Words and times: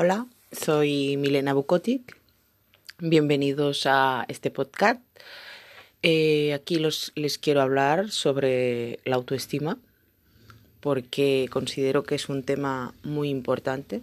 Hola, 0.00 0.28
soy 0.52 1.16
Milena 1.16 1.54
Bukotic. 1.54 2.16
Bienvenidos 3.00 3.84
a 3.84 4.26
este 4.28 4.52
podcast. 4.52 5.00
Eh, 6.04 6.54
aquí 6.54 6.76
los, 6.76 7.10
les 7.16 7.36
quiero 7.36 7.62
hablar 7.62 8.12
sobre 8.12 9.00
la 9.04 9.16
autoestima 9.16 9.76
porque 10.78 11.48
considero 11.50 12.04
que 12.04 12.14
es 12.14 12.28
un 12.28 12.44
tema 12.44 12.94
muy 13.02 13.28
importante. 13.28 14.00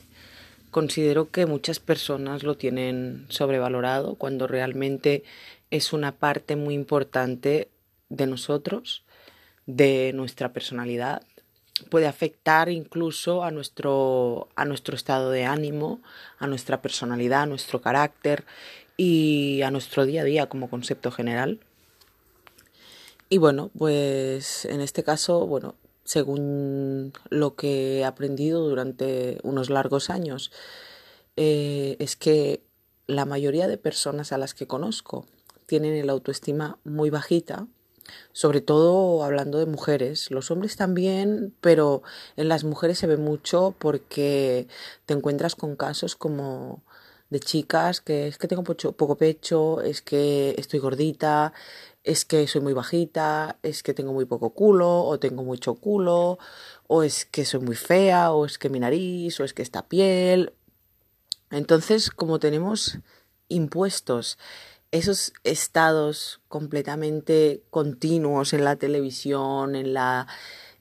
Considero 0.69 1.31
que 1.31 1.45
muchas 1.45 1.79
personas 1.79 2.43
lo 2.43 2.57
tienen 2.57 3.25
sobrevalorado 3.29 4.15
cuando 4.15 4.47
realmente 4.47 5.23
es 5.71 5.93
una 5.93 6.11
parte 6.11 6.57
muy 6.57 6.73
importante 6.73 7.69
de 8.09 8.27
nosotros, 8.27 9.05
de 9.65 10.11
nuestra 10.13 10.51
personalidad, 10.51 11.21
puede 11.89 12.07
afectar 12.07 12.69
incluso 12.69 13.43
a 13.43 13.51
nuestro, 13.51 14.47
a 14.55 14.65
nuestro 14.65 14.95
estado 14.95 15.29
de 15.31 15.45
ánimo, 15.45 16.01
a 16.39 16.47
nuestra 16.47 16.81
personalidad, 16.81 17.43
a 17.43 17.45
nuestro 17.45 17.81
carácter 17.81 18.45
y 18.97 19.61
a 19.61 19.71
nuestro 19.71 20.05
día 20.05 20.21
a 20.21 20.25
día 20.25 20.47
como 20.47 20.69
concepto 20.69 21.11
general. 21.11 21.59
Y 23.29 23.37
bueno, 23.39 23.71
pues 23.77 24.65
en 24.65 24.81
este 24.81 25.03
caso, 25.03 25.45
bueno, 25.47 25.75
según 26.03 27.11
lo 27.29 27.55
que 27.55 27.99
he 27.99 28.05
aprendido 28.05 28.67
durante 28.69 29.39
unos 29.43 29.69
largos 29.69 30.09
años, 30.09 30.51
eh, 31.35 31.97
es 31.99 32.15
que 32.15 32.61
la 33.07 33.25
mayoría 33.25 33.67
de 33.67 33.77
personas 33.77 34.31
a 34.31 34.37
las 34.37 34.53
que 34.53 34.67
conozco 34.67 35.25
tienen 35.65 35.95
el 35.95 36.09
autoestima 36.09 36.77
muy 36.83 37.09
bajita 37.09 37.67
sobre 38.33 38.61
todo 38.61 39.23
hablando 39.23 39.59
de 39.59 39.65
mujeres. 39.65 40.31
Los 40.31 40.51
hombres 40.51 40.75
también, 40.75 41.53
pero 41.61 42.03
en 42.35 42.49
las 42.49 42.63
mujeres 42.63 42.99
se 42.99 43.07
ve 43.07 43.17
mucho 43.17 43.75
porque 43.79 44.67
te 45.05 45.13
encuentras 45.13 45.55
con 45.55 45.75
casos 45.75 46.15
como 46.15 46.83
de 47.29 47.39
chicas 47.39 48.01
que 48.01 48.27
es 48.27 48.37
que 48.37 48.47
tengo 48.47 48.63
poco 48.63 49.17
pecho, 49.17 49.81
es 49.81 50.01
que 50.01 50.55
estoy 50.57 50.79
gordita, 50.79 51.53
es 52.03 52.23
que 52.23 52.47
soy 52.47 52.61
muy 52.61 52.73
bajita, 52.73 53.57
es 53.63 53.83
que 53.83 53.93
tengo 53.93 54.13
muy 54.13 54.25
poco 54.25 54.51
culo, 54.51 55.03
o 55.03 55.19
tengo 55.19 55.43
mucho 55.43 55.75
culo, 55.75 56.37
o 56.87 57.03
es 57.03 57.25
que 57.25 57.45
soy 57.45 57.61
muy 57.61 57.75
fea, 57.75 58.31
o 58.31 58.45
es 58.45 58.57
que 58.57 58.69
mi 58.69 58.79
nariz, 58.79 59.39
o 59.39 59.43
es 59.43 59.53
que 59.53 59.63
esta 59.63 59.87
piel. 59.87 60.53
Entonces, 61.49 62.11
como 62.11 62.39
tenemos 62.39 62.99
impuestos 63.47 64.37
esos 64.95 65.33
estados 65.43 66.39
completamente 66.47 67.63
continuos 67.69 68.53
en 68.53 68.63
la 68.63 68.77
televisión, 68.77 69.75
en 69.75 69.93
la, 69.93 70.27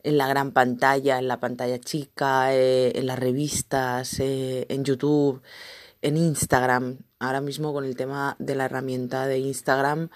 en 0.05 0.19
la 0.19 0.29
gran 0.29 0.53
pantalla, 0.53 1.19
en 1.19 1.27
la 1.27 1.41
pantalla 1.41 1.81
chica, 1.81 2.55
eh, 2.55 2.92
en 2.95 3.07
las 3.07 3.19
revistas, 3.19 4.20
eh, 4.20 4.67
en 4.69 4.85
YouTube, 4.85 5.42
en 6.01 6.17
Instagram. 6.17 6.98
Ahora 7.19 7.41
mismo 7.41 7.73
con 7.73 7.85
el 7.85 7.97
tema 7.97 8.37
de 8.39 8.55
la 8.55 8.67
herramienta 8.67 9.27
de 9.27 9.39
Instagram 9.39 10.11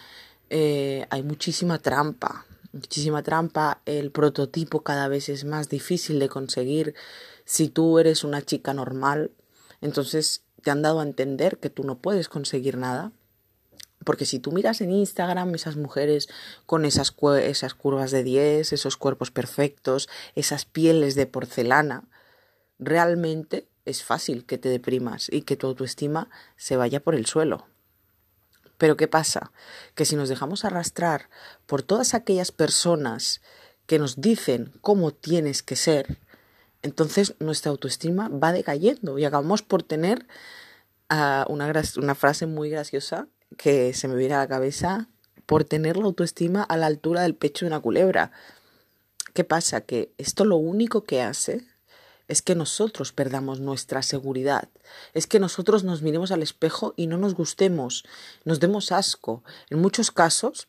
eh, 0.51 1.07
hay 1.11 1.25
muchísima 1.25 1.79
trampa, 1.81 2.47
muchísima 2.73 3.25
trampa. 3.25 3.81
El 3.85 4.13
prototipo 4.13 4.83
cada 4.83 5.09
vez 5.09 5.29
es 5.29 5.45
más 5.45 5.69
difícil 5.69 6.21
de 6.21 6.29
conseguir. 6.29 6.95
Si 7.45 7.69
tú 7.69 7.99
eres 7.99 8.23
una 8.23 8.43
chica 8.43 8.75
normal, 8.75 9.33
entonces 9.81 10.45
te 10.63 10.71
han 10.71 10.83
dado 10.83 11.01
a 11.01 11.05
entender 11.05 11.59
que 11.59 11.71
tú 11.71 11.83
no 11.83 11.99
puedes 11.99 12.29
conseguir 12.29 12.77
nada 12.77 13.13
porque 14.05 14.25
si 14.25 14.39
tú 14.39 14.53
miras 14.53 14.81
en 14.81 14.91
Instagram 14.91 15.55
esas 15.55 15.77
mujeres 15.77 16.29
con 16.67 16.85
esas, 16.85 17.15
esas 17.43 17.75
curvas 17.75 18.11
de 18.11 18.23
10, 18.23 18.73
esos 18.73 18.97
cuerpos 18.97 19.31
perfectos, 19.31 20.09
esas 20.35 20.65
pieles 20.65 21.15
de 21.15 21.27
porcelana, 21.27 22.05
realmente 22.79 23.69
es 23.85 24.03
fácil 24.03 24.45
que 24.45 24.59
te 24.59 24.69
deprimas 24.69 25.29
y 25.31 25.43
que 25.43 25.57
tu 25.57 25.67
autoestima 25.67 26.31
se 26.57 26.77
vaya 26.77 27.01
por 27.01 27.15
el 27.15 27.27
suelo. 27.27 27.67
Pero 28.77 28.97
¿qué 28.97 29.09
pasa? 29.09 29.51
Que 29.95 30.05
si 30.05 30.15
nos 30.15 30.29
dejamos 30.29 30.65
arrastrar 30.65 31.29
por 31.67 31.83
todas 31.83 32.15
aquellas 32.15 32.53
personas 32.53 33.41
que 33.87 33.99
nos 33.99 34.21
dicen 34.21 34.73
cómo 34.81 35.11
tienes 35.11 35.63
que 35.63 35.75
ser, 35.75 36.19
entonces 36.83 37.35
nuestra 37.41 37.71
autoestima 37.71 38.29
va 38.29 38.53
decayendo 38.53 39.19
y 39.19 39.25
acabamos 39.25 39.63
por 39.63 39.83
tener 39.83 40.27
uh, 41.11 41.51
una, 41.53 41.73
una 41.97 42.15
frase 42.15 42.47
muy 42.47 42.71
graciosa 42.71 43.27
que 43.57 43.95
se 43.95 44.09
me 44.09 44.17
viene 44.17 44.35
a 44.35 44.39
la 44.39 44.49
cabeza 44.49 45.09
por 45.47 45.65
tener 45.65 45.97
la 45.97 46.05
autoestima 46.05 46.63
a 46.63 46.77
la 46.77 46.87
altura 46.87 47.23
del 47.23 47.35
pecho 47.35 47.65
de 47.65 47.71
una 47.71 47.81
culebra. 47.81 48.33
¿Qué 49.33 49.45
pasa? 49.45 49.81
Que 49.81 50.13
esto 50.19 50.45
lo 50.45 50.57
único 50.57 51.05
que 51.05 51.23
hace 51.23 51.65
es 52.29 52.43
que 52.43 52.55
nosotros 52.55 53.13
perdamos 53.13 53.59
nuestra 53.59 54.03
seguridad, 54.03 54.69
es 55.15 55.27
que 55.27 55.41
nosotros 55.41 55.83
nos 55.83 56.03
miremos 56.03 56.31
al 56.31 56.43
espejo 56.43 56.93
y 56.97 57.07
no 57.07 57.17
nos 57.17 57.35
gustemos, 57.35 58.05
nos 58.45 58.61
demos 58.61 58.93
asco. 58.93 59.43
En 59.71 59.81
muchos 59.81 60.11
casos, 60.11 60.69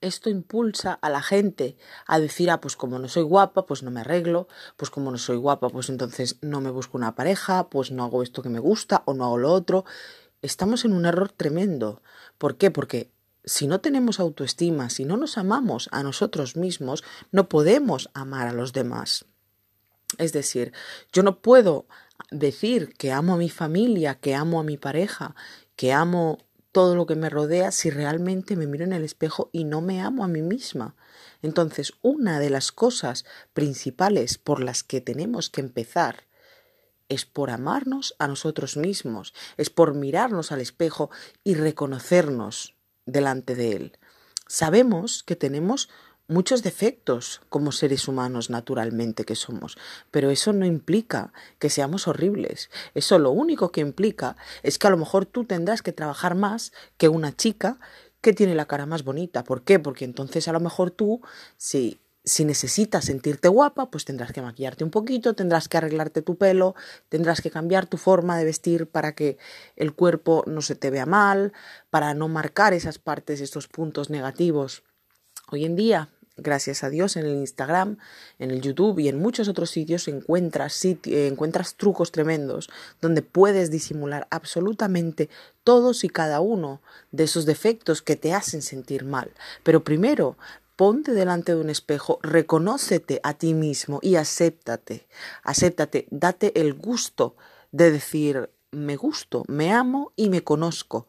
esto 0.00 0.30
impulsa 0.30 0.94
a 0.94 1.10
la 1.10 1.22
gente 1.22 1.76
a 2.06 2.18
decir, 2.18 2.50
ah, 2.50 2.60
pues 2.60 2.76
como 2.76 2.98
no 2.98 3.08
soy 3.08 3.22
guapa, 3.22 3.66
pues 3.66 3.82
no 3.82 3.90
me 3.90 4.00
arreglo, 4.00 4.48
pues 4.76 4.90
como 4.90 5.10
no 5.10 5.18
soy 5.18 5.36
guapa, 5.36 5.68
pues 5.68 5.90
entonces 5.90 6.36
no 6.40 6.60
me 6.60 6.70
busco 6.70 6.96
una 6.96 7.14
pareja, 7.14 7.68
pues 7.68 7.90
no 7.90 8.04
hago 8.04 8.22
esto 8.22 8.42
que 8.42 8.48
me 8.48 8.58
gusta 8.58 9.02
o 9.04 9.12
no 9.12 9.24
hago 9.24 9.38
lo 9.38 9.52
otro 9.52 9.84
estamos 10.42 10.84
en 10.84 10.92
un 10.92 11.06
error 11.06 11.30
tremendo. 11.32 12.02
¿Por 12.38 12.56
qué? 12.56 12.70
Porque 12.70 13.10
si 13.44 13.66
no 13.66 13.80
tenemos 13.80 14.20
autoestima, 14.20 14.90
si 14.90 15.04
no 15.04 15.16
nos 15.16 15.38
amamos 15.38 15.88
a 15.92 16.02
nosotros 16.02 16.56
mismos, 16.56 17.02
no 17.30 17.48
podemos 17.48 18.10
amar 18.14 18.48
a 18.48 18.52
los 18.52 18.72
demás. 18.72 19.24
Es 20.18 20.32
decir, 20.32 20.72
yo 21.12 21.22
no 21.22 21.40
puedo 21.40 21.86
decir 22.30 22.92
que 22.98 23.12
amo 23.12 23.34
a 23.34 23.38
mi 23.38 23.48
familia, 23.48 24.16
que 24.16 24.34
amo 24.34 24.60
a 24.60 24.64
mi 24.64 24.76
pareja, 24.76 25.34
que 25.74 25.92
amo 25.92 26.38
todo 26.70 26.96
lo 26.96 27.06
que 27.06 27.16
me 27.16 27.30
rodea 27.30 27.70
si 27.70 27.90
realmente 27.90 28.56
me 28.56 28.66
miro 28.66 28.84
en 28.84 28.92
el 28.92 29.04
espejo 29.04 29.50
y 29.52 29.64
no 29.64 29.80
me 29.80 30.00
amo 30.00 30.24
a 30.24 30.28
mí 30.28 30.42
misma. 30.42 30.94
Entonces, 31.42 31.92
una 32.00 32.38
de 32.40 32.50
las 32.50 32.72
cosas 32.72 33.24
principales 33.52 34.38
por 34.38 34.62
las 34.62 34.82
que 34.82 35.00
tenemos 35.00 35.50
que 35.50 35.60
empezar 35.60 36.24
es 37.12 37.24
por 37.26 37.50
amarnos 37.50 38.14
a 38.18 38.26
nosotros 38.26 38.76
mismos, 38.76 39.34
es 39.56 39.70
por 39.70 39.94
mirarnos 39.94 40.52
al 40.52 40.60
espejo 40.60 41.10
y 41.44 41.54
reconocernos 41.54 42.76
delante 43.06 43.54
de 43.54 43.72
él. 43.72 43.98
Sabemos 44.46 45.22
que 45.22 45.36
tenemos 45.36 45.88
muchos 46.28 46.62
defectos 46.62 47.40
como 47.48 47.72
seres 47.72 48.08
humanos 48.08 48.50
naturalmente 48.50 49.24
que 49.24 49.36
somos, 49.36 49.76
pero 50.10 50.30
eso 50.30 50.52
no 50.52 50.66
implica 50.66 51.32
que 51.58 51.70
seamos 51.70 52.08
horribles. 52.08 52.70
Eso 52.94 53.18
lo 53.18 53.30
único 53.30 53.72
que 53.72 53.80
implica 53.80 54.36
es 54.62 54.78
que 54.78 54.86
a 54.86 54.90
lo 54.90 54.96
mejor 54.96 55.26
tú 55.26 55.44
tendrás 55.44 55.82
que 55.82 55.92
trabajar 55.92 56.34
más 56.34 56.72
que 56.96 57.08
una 57.08 57.36
chica 57.36 57.78
que 58.20 58.32
tiene 58.32 58.54
la 58.54 58.66
cara 58.66 58.86
más 58.86 59.04
bonita. 59.04 59.42
¿Por 59.44 59.62
qué? 59.64 59.78
Porque 59.78 60.04
entonces 60.04 60.48
a 60.48 60.52
lo 60.52 60.60
mejor 60.60 60.90
tú, 60.92 61.22
si 61.56 62.00
si 62.24 62.44
necesitas 62.44 63.06
sentirte 63.06 63.48
guapa, 63.48 63.90
pues 63.90 64.04
tendrás 64.04 64.32
que 64.32 64.42
maquillarte 64.42 64.84
un 64.84 64.90
poquito, 64.90 65.34
tendrás 65.34 65.68
que 65.68 65.76
arreglarte 65.76 66.22
tu 66.22 66.36
pelo, 66.36 66.74
tendrás 67.08 67.40
que 67.40 67.50
cambiar 67.50 67.86
tu 67.86 67.96
forma 67.96 68.38
de 68.38 68.44
vestir 68.44 68.86
para 68.86 69.14
que 69.14 69.38
el 69.76 69.92
cuerpo 69.94 70.44
no 70.46 70.62
se 70.62 70.76
te 70.76 70.90
vea 70.90 71.06
mal, 71.06 71.52
para 71.90 72.14
no 72.14 72.28
marcar 72.28 72.74
esas 72.74 72.98
partes, 72.98 73.40
estos 73.40 73.66
puntos 73.66 74.08
negativos. 74.08 74.84
Hoy 75.50 75.64
en 75.64 75.74
día, 75.74 76.10
gracias 76.36 76.84
a 76.84 76.90
Dios, 76.90 77.16
en 77.16 77.26
el 77.26 77.34
Instagram, 77.34 77.98
en 78.38 78.50
el 78.52 78.60
YouTube 78.60 79.00
y 79.00 79.08
en 79.08 79.18
muchos 79.18 79.48
otros 79.48 79.70
sitios 79.70 80.06
encuentras, 80.06 80.80
encuentras 80.84 81.74
trucos 81.74 82.12
tremendos 82.12 82.70
donde 83.00 83.22
puedes 83.22 83.70
disimular 83.70 84.28
absolutamente 84.30 85.28
todos 85.64 86.04
y 86.04 86.08
cada 86.08 86.40
uno 86.40 86.80
de 87.10 87.24
esos 87.24 87.46
defectos 87.46 88.00
que 88.00 88.16
te 88.16 88.32
hacen 88.32 88.62
sentir 88.62 89.04
mal. 89.04 89.32
Pero 89.62 89.84
primero 89.84 90.36
ponte 90.76 91.12
delante 91.12 91.54
de 91.54 91.60
un 91.60 91.70
espejo, 91.70 92.18
reconócete 92.22 93.20
a 93.22 93.34
ti 93.34 93.54
mismo 93.54 93.98
y 94.02 94.16
acéptate, 94.16 95.06
acéptate, 95.42 96.06
date 96.10 96.60
el 96.60 96.74
gusto 96.74 97.36
de 97.70 97.90
decir, 97.90 98.50
me 98.70 98.96
gusto, 98.96 99.44
me 99.48 99.72
amo 99.72 100.12
y 100.16 100.28
me 100.28 100.42
conozco. 100.42 101.06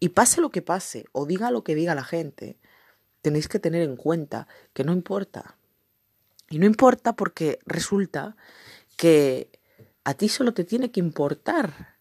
Y 0.00 0.10
pase 0.10 0.40
lo 0.40 0.50
que 0.50 0.62
pase, 0.62 1.06
o 1.12 1.26
diga 1.26 1.50
lo 1.50 1.64
que 1.64 1.74
diga 1.74 1.94
la 1.94 2.04
gente, 2.04 2.58
tenéis 3.22 3.48
que 3.48 3.58
tener 3.58 3.82
en 3.82 3.96
cuenta 3.96 4.48
que 4.72 4.84
no 4.84 4.92
importa. 4.92 5.56
Y 6.50 6.58
no 6.58 6.66
importa 6.66 7.14
porque 7.14 7.58
resulta 7.66 8.36
que 8.96 9.50
a 10.04 10.14
ti 10.14 10.28
solo 10.28 10.52
te 10.52 10.64
tiene 10.64 10.90
que 10.90 11.00
importar 11.00 11.98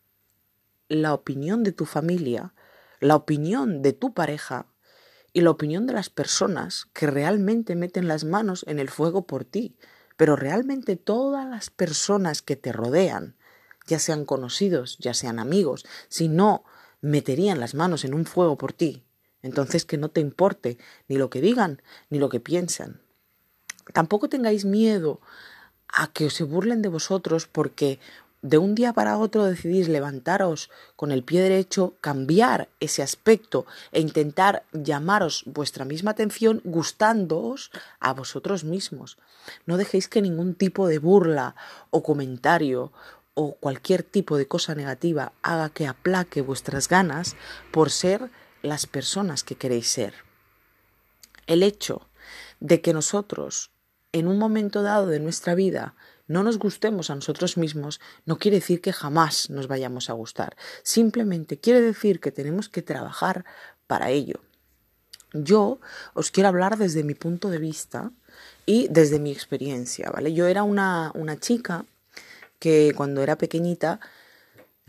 la 0.90 1.14
opinión 1.14 1.64
de 1.64 1.72
tu 1.72 1.86
familia, 1.86 2.54
la 3.00 3.16
opinión 3.16 3.82
de 3.82 3.94
tu 3.94 4.14
pareja, 4.14 4.68
y 5.34 5.42
la 5.42 5.50
opinión 5.50 5.88
de 5.88 5.94
las 5.94 6.10
personas 6.10 6.88
que 6.94 7.08
realmente 7.08 7.76
meten 7.76 8.08
las 8.08 8.24
manos 8.24 8.64
en 8.68 8.80
el 8.80 8.90
fuego 8.90 9.26
por 9.26 9.44
ti. 9.44 9.76
Pero 10.16 10.36
realmente 10.36 10.96
todas 10.96 11.50
las 11.50 11.72
personas 11.72 12.44
que 12.44 12.56
te 12.56 12.72
rodean, 12.72 13.36
ya 13.88 13.98
sean 13.98 14.26
conocidos, 14.26 14.98
ya 15.00 15.16
sean 15.16 15.40
amigos, 15.40 15.86
si 16.08 16.30
no 16.30 16.64
meterían 17.02 17.60
las 17.60 17.74
manos 17.74 18.06
en 18.06 18.14
un 18.14 18.26
fuego 18.26 18.58
por 18.58 18.74
ti, 18.74 19.04
entonces 19.42 19.86
que 19.86 19.98
no 19.98 20.10
te 20.10 20.22
importe 20.22 20.78
ni 21.08 21.18
lo 21.18 21.30
que 21.30 21.42
digan 21.42 21.82
ni 22.10 22.20
lo 22.20 22.30
que 22.30 22.40
piensan. 22.40 23.02
Tampoco 23.92 24.30
tengáis 24.30 24.64
miedo 24.64 25.20
a 25.88 26.12
que 26.14 26.30
se 26.30 26.44
burlen 26.44 26.82
de 26.82 26.90
vosotros 26.90 27.48
porque 27.48 28.00
de 28.44 28.57
un 28.57 28.75
día 28.75 28.92
para 28.92 29.18
otro 29.18 29.45
decidís 29.45 29.88
levantaros 29.88 30.69
con 30.98 31.12
el 31.13 31.24
pie 31.24 31.42
derecho, 31.42 31.95
cambiar 32.01 32.68
ese 32.81 33.01
aspecto 33.01 33.66
e 33.94 34.01
intentar 34.01 34.66
llamaros 34.74 35.44
vuestra 35.45 35.86
misma 35.86 36.12
atención 36.12 36.60
gustándoos 36.66 37.72
a 38.01 38.13
vosotros 38.13 38.66
mismos. 38.66 39.18
No 39.66 39.78
dejéis 39.78 40.10
que 40.10 40.22
ningún 40.22 40.56
tipo 40.56 40.88
de 40.88 41.00
burla 41.00 41.56
o 41.90 42.04
comentario 42.04 42.92
o 43.34 43.56
cualquier 43.56 44.04
tipo 44.04 44.38
de 44.38 44.48
cosa 44.48 44.75
negativa 44.75 45.31
haga 45.42 45.69
que 45.69 45.88
aplaque 45.88 46.42
vuestras 46.42 46.89
ganas 46.89 47.38
por 47.72 47.92
ser 47.92 48.30
las 48.62 48.88
personas 48.88 49.44
que 49.44 49.56
queréis 49.56 49.88
ser. 49.88 50.13
El 51.48 51.63
hecho 51.63 52.10
de 52.60 52.81
que 52.81 52.94
nosotros 52.94 53.72
en 54.12 54.28
un 54.28 54.38
momento 54.38 54.84
dado 54.84 55.07
de 55.07 55.19
nuestra 55.19 55.56
vida 55.56 55.96
no 56.28 56.44
nos 56.44 56.58
gustemos 56.58 57.10
a 57.10 57.16
nosotros 57.16 57.58
mismos 57.58 58.00
no 58.25 58.38
quiere 58.38 58.58
decir 58.58 58.81
que 58.81 58.94
jamás 58.94 59.50
nos 59.50 59.68
vayamos 59.68 60.10
a 60.10 60.14
gustar. 60.14 60.56
Simplemente 60.84 61.60
quiere 61.60 61.81
decir 61.81 62.20
que 62.20 62.31
tenemos 62.31 62.70
que 62.70 62.81
trabajar 62.81 63.46
para 63.88 64.10
ello. 64.10 64.40
Yo 65.34 65.80
os 66.14 66.31
quiero 66.31 66.50
hablar 66.50 66.78
desde 66.78 67.04
mi 67.04 67.16
punto 67.16 67.50
de 67.50 67.58
vista 67.58 68.12
y 68.66 68.88
desde 68.90 69.20
mi 69.20 69.31
experiencia, 69.31 70.10
¿vale? 70.12 70.34
Yo 70.34 70.48
era 70.48 70.64
una, 70.64 71.12
una 71.16 71.40
chica 71.40 71.86
que 72.60 72.94
cuando 72.96 73.22
era 73.22 73.38
pequeñita 73.38 74.00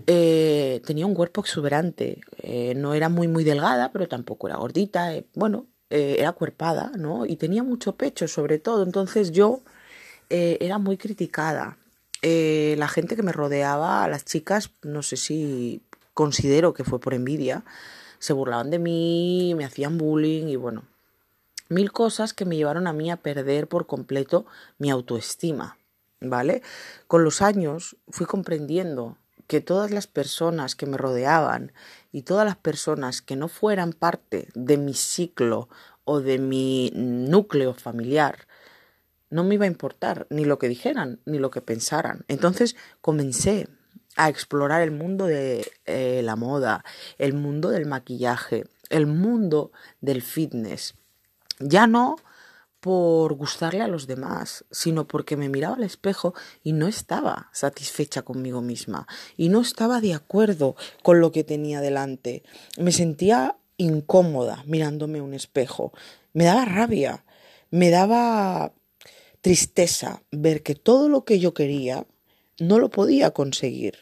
eh, 0.06 0.82
tenía 0.84 1.06
un 1.06 1.14
cuerpo 1.14 1.40
exuberante. 1.40 2.20
Eh, 2.38 2.75
no 2.76 2.94
era 2.94 3.08
muy, 3.08 3.28
muy 3.28 3.44
delgada, 3.44 3.90
pero 3.92 4.08
tampoco 4.08 4.48
era 4.48 4.56
gordita. 4.56 5.14
Eh, 5.14 5.26
bueno, 5.34 5.66
era 5.90 6.32
cuerpada, 6.32 6.90
¿no? 6.98 7.25
Y 7.25 7.36
tenía 7.36 7.62
mucho 7.62 7.96
pecho, 7.96 8.26
sobre 8.26 8.58
todo. 8.58 8.82
Entonces 8.82 9.31
yo 9.31 9.62
eh, 10.30 10.58
era 10.60 10.78
muy 10.78 10.96
criticada. 10.96 11.76
Eh, 12.22 12.74
la 12.78 12.88
gente 12.88 13.16
que 13.16 13.22
me 13.22 13.32
rodeaba, 13.32 14.08
las 14.08 14.24
chicas, 14.24 14.70
no 14.82 15.02
sé 15.02 15.16
si 15.16 15.82
considero 16.14 16.72
que 16.72 16.84
fue 16.84 16.98
por 17.00 17.14
envidia, 17.14 17.64
se 18.18 18.32
burlaban 18.32 18.70
de 18.70 18.78
mí, 18.78 19.54
me 19.56 19.64
hacían 19.64 19.98
bullying 19.98 20.46
y 20.48 20.56
bueno, 20.56 20.84
mil 21.68 21.92
cosas 21.92 22.32
que 22.32 22.46
me 22.46 22.56
llevaron 22.56 22.86
a 22.86 22.92
mí 22.92 23.10
a 23.10 23.18
perder 23.18 23.68
por 23.68 23.86
completo 23.86 24.46
mi 24.78 24.90
autoestima, 24.90 25.76
¿vale? 26.20 26.62
Con 27.06 27.24
los 27.24 27.42
años 27.42 27.96
fui 28.08 28.26
comprendiendo 28.26 29.18
que 29.46 29.60
todas 29.60 29.90
las 29.90 30.06
personas 30.06 30.74
que 30.74 30.86
me 30.86 30.96
rodeaban 30.96 31.72
y 32.12 32.22
todas 32.22 32.46
las 32.46 32.56
personas 32.56 33.20
que 33.20 33.36
no 33.36 33.48
fueran 33.48 33.92
parte 33.92 34.48
de 34.54 34.78
mi 34.78 34.94
ciclo 34.94 35.68
o 36.04 36.20
de 36.20 36.38
mi 36.38 36.90
núcleo 36.94 37.74
familiar 37.74 38.46
no 39.34 39.42
me 39.42 39.56
iba 39.56 39.64
a 39.64 39.69
importar 39.69 40.28
ni 40.31 40.44
lo 40.44 40.60
que 40.60 40.69
dijeran 40.69 41.19
ni 41.25 41.40
lo 41.40 41.50
que 41.50 41.60
pensaran. 41.60 42.25
Entonces 42.28 42.76
comencé 43.00 43.66
a 44.14 44.28
explorar 44.28 44.81
el 44.81 44.92
mundo 44.92 45.26
de 45.26 45.69
eh, 45.86 46.20
la 46.22 46.36
moda, 46.36 46.84
el 47.19 47.34
mundo 47.34 47.70
del 47.70 47.84
maquillaje, 47.84 48.64
el 48.90 49.08
mundo 49.08 49.72
del 50.00 50.22
fitness. 50.22 50.94
Ya 51.58 51.88
no 51.88 52.14
por 52.78 53.34
gustarle 53.34 53.81
a 53.82 53.88
los 53.88 54.06
demás, 54.06 54.66
sino 54.70 55.08
porque 55.08 55.36
me 55.36 55.48
miraba 55.48 55.75
al 55.75 55.82
espejo 55.82 56.32
y 56.62 56.72
no 56.72 56.86
estaba 56.86 57.48
satisfecha 57.52 58.22
conmigo 58.22 58.60
misma 58.60 59.08
y 59.36 59.48
no 59.48 59.62
estaba 59.62 60.00
de 60.00 60.14
acuerdo 60.14 60.76
con 61.02 61.20
lo 61.20 61.32
que 61.32 61.42
tenía 61.42 61.81
delante. 61.81 62.44
Me 62.78 62.92
sentía 62.92 63.56
incómoda 63.78 64.62
mirándome 64.64 65.20
un 65.20 65.34
espejo. 65.34 65.92
Me 66.34 66.44
daba 66.44 66.66
rabia, 66.66 67.25
me 67.70 67.90
daba 67.90 68.75
tristeza 69.44 70.23
ver 70.31 70.62
que 70.62 70.75
todo 70.75 71.11
lo 71.11 71.26
que 71.26 71.38
yo 71.38 71.52
quería 71.52 72.06
no 72.58 72.79
lo 72.79 72.88
podía 72.88 73.32
conseguir. 73.32 73.99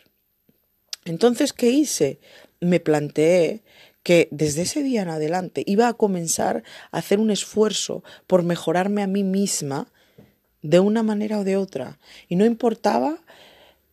Entonces, 1.05 1.53
¿qué 1.53 1.69
hice? 1.71 2.21
Me 2.61 2.79
planteé 2.79 3.65
que 4.05 4.29
desde 4.31 4.62
ese 4.62 4.85
día 4.85 5.03
en 5.03 5.09
adelante 5.09 5.65
iba 5.67 5.89
a 5.89 5.94
comenzar 5.94 6.62
a 6.93 6.99
hacer 6.99 7.19
un 7.19 7.33
esfuerzo 7.33 8.05
por 8.29 8.44
mejorarme 8.44 9.03
a 9.03 9.09
mí 9.09 9.25
misma 9.25 9.89
de 10.62 10.79
una 10.79 11.03
manera 11.03 11.41
o 11.41 11.44
de 11.44 11.56
otra. 11.56 11.99
Y 12.29 12.37
no 12.37 12.44
importaba 12.44 13.19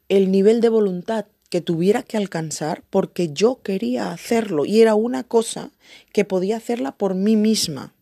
el 0.07 0.30
nivel 0.30 0.62
de 0.62 0.69
voluntad 0.69 1.25
que 1.50 1.62
tuviera 1.62 2.04
que 2.04 2.18
alcanzar 2.18 2.84
porque 2.92 3.34
yo 3.34 3.63
quería 3.63 4.12
hacerlo 4.12 4.66
y 4.66 4.81
era 4.81 4.94
una 4.94 5.24
cosa 5.24 5.72
que 6.13 6.25
podía 6.25 6.57
hacerla 6.57 6.92
por 6.92 7.16
mí 7.16 7.36
misma 7.36 7.96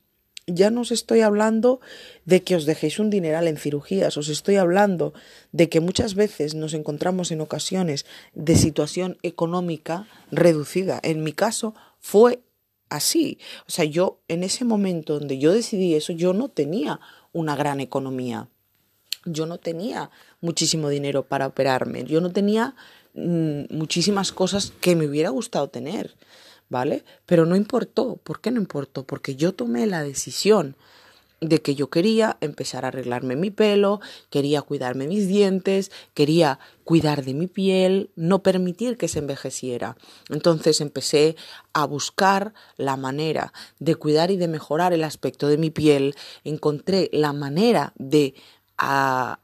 ya 0.48 0.72
no 0.72 0.82
os 0.82 0.92
estoy 0.92 1.22
hablando 1.22 1.82
de 2.26 2.42
que 2.42 2.56
os 2.56 2.66
dejéis 2.66 3.00
un 3.00 3.10
dineral 3.10 3.48
en 3.48 3.58
cirugías, 3.58 4.16
os 4.16 4.30
estoy 4.30 4.56
hablando 4.56 5.14
de 5.52 5.68
que 5.68 5.82
muchas 5.82 6.16
veces 6.16 6.56
nos 6.56 6.74
encontramos 6.74 7.32
en 7.32 7.42
ocasiones 7.42 8.06
de 8.34 8.56
situación 8.56 9.18
económica 9.24 10.08
reducida. 10.32 11.00
En 11.04 11.24
mi 11.24 11.34
caso 11.34 11.76
fue 12.00 12.40
así. 12.90 13.40
O 13.68 13.72
sea, 13.72 13.84
yo 13.84 14.22
en 14.30 14.44
ese 14.44 14.64
momento 14.64 15.20
donde 15.20 15.38
yo 15.38 15.52
decidí 15.52 15.96
eso, 15.96 16.14
yo 16.14 16.34
no 16.34 16.48
tenía 16.48 17.02
una 17.34 17.58
gran 17.58 17.82
economía. 17.82 18.48
Yo 19.26 19.46
no 19.46 19.58
tenía 19.58 20.10
muchísimo 20.40 20.88
dinero 20.88 21.24
para 21.24 21.48
operarme. 21.48 22.06
Yo 22.06 22.22
no 22.22 22.32
tenía 22.32 22.76
mm, 23.14 23.64
muchísimas 23.70 24.32
cosas 24.32 24.72
que 24.80 24.96
me 24.96 25.06
hubiera 25.06 25.30
gustado 25.30 25.68
tener. 25.70 26.16
¿Vale? 26.70 27.04
Pero 27.26 27.46
no 27.46 27.56
importó. 27.56 28.18
¿Por 28.18 28.42
qué 28.42 28.52
no 28.52 28.60
importó? 28.60 29.04
Porque 29.04 29.36
yo 29.36 29.54
tomé 29.54 29.86
la 29.88 30.04
decisión 30.04 30.76
de 31.40 31.62
que 31.62 31.76
yo 31.76 31.90
quería 31.90 32.38
empezar 32.42 32.84
a 32.84 32.88
arreglarme 32.88 33.36
mi 33.36 33.52
pelo, 33.52 34.02
quería 34.32 34.64
cuidarme 34.64 35.08
mis 35.08 35.28
dientes, 35.28 35.92
quería 36.16 36.58
cuidar 36.84 37.24
de 37.24 37.36
mi 37.36 37.46
piel, 37.46 38.10
no 38.16 38.42
permitir 38.42 38.98
que 38.98 39.08
se 39.08 39.20
envejeciera. 39.20 39.98
Entonces 40.30 40.82
empecé 40.82 41.36
a 41.74 41.86
buscar 41.86 42.54
la 42.76 42.98
manera 42.98 43.54
de 43.78 43.96
cuidar 43.96 44.32
y 44.32 44.38
de 44.38 44.48
mejorar 44.48 44.94
el 44.94 45.04
aspecto 45.04 45.48
de 45.48 45.58
mi 45.58 45.70
piel, 45.70 46.16
encontré 46.44 47.10
la 47.14 47.34
manera 47.34 47.94
de 47.98 48.34
a, 48.80 49.40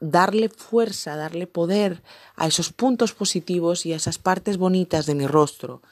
darle 0.00 0.48
fuerza, 0.48 1.16
darle 1.16 1.46
poder 1.46 2.02
a 2.34 2.46
esos 2.46 2.72
puntos 2.72 3.12
positivos 3.12 3.84
y 3.86 3.92
a 3.92 3.96
esas 3.96 4.18
partes 4.18 4.56
bonitas 4.56 5.06
de 5.06 5.14
mi 5.14 5.26
rostro 5.26 5.82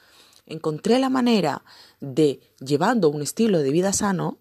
encontré 0.49 0.99
la 0.99 1.09
manera 1.09 1.63
de, 1.99 2.39
llevando 2.59 3.09
un 3.09 3.21
estilo 3.21 3.59
de 3.59 3.71
vida 3.71 3.93
sano, 3.93 4.39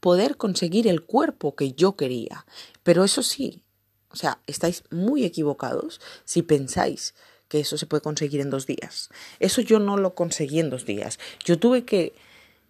poder 0.00 0.36
conseguir 0.36 0.86
el 0.86 1.02
cuerpo 1.02 1.56
que 1.56 1.72
yo 1.72 1.96
quería. 1.96 2.46
Pero 2.82 3.04
eso 3.04 3.22
sí, 3.22 3.62
o 4.10 4.16
sea, 4.16 4.40
estáis 4.46 4.84
muy 4.90 5.24
equivocados 5.24 6.00
si 6.24 6.42
pensáis 6.42 7.14
que 7.48 7.60
eso 7.60 7.78
se 7.78 7.86
puede 7.86 8.02
conseguir 8.02 8.40
en 8.40 8.50
dos 8.50 8.66
días. 8.66 9.10
Eso 9.40 9.60
yo 9.60 9.78
no 9.78 9.96
lo 9.96 10.14
conseguí 10.14 10.60
en 10.60 10.70
dos 10.70 10.84
días. 10.84 11.18
Yo 11.44 11.58
tuve 11.58 11.84
que 11.84 12.14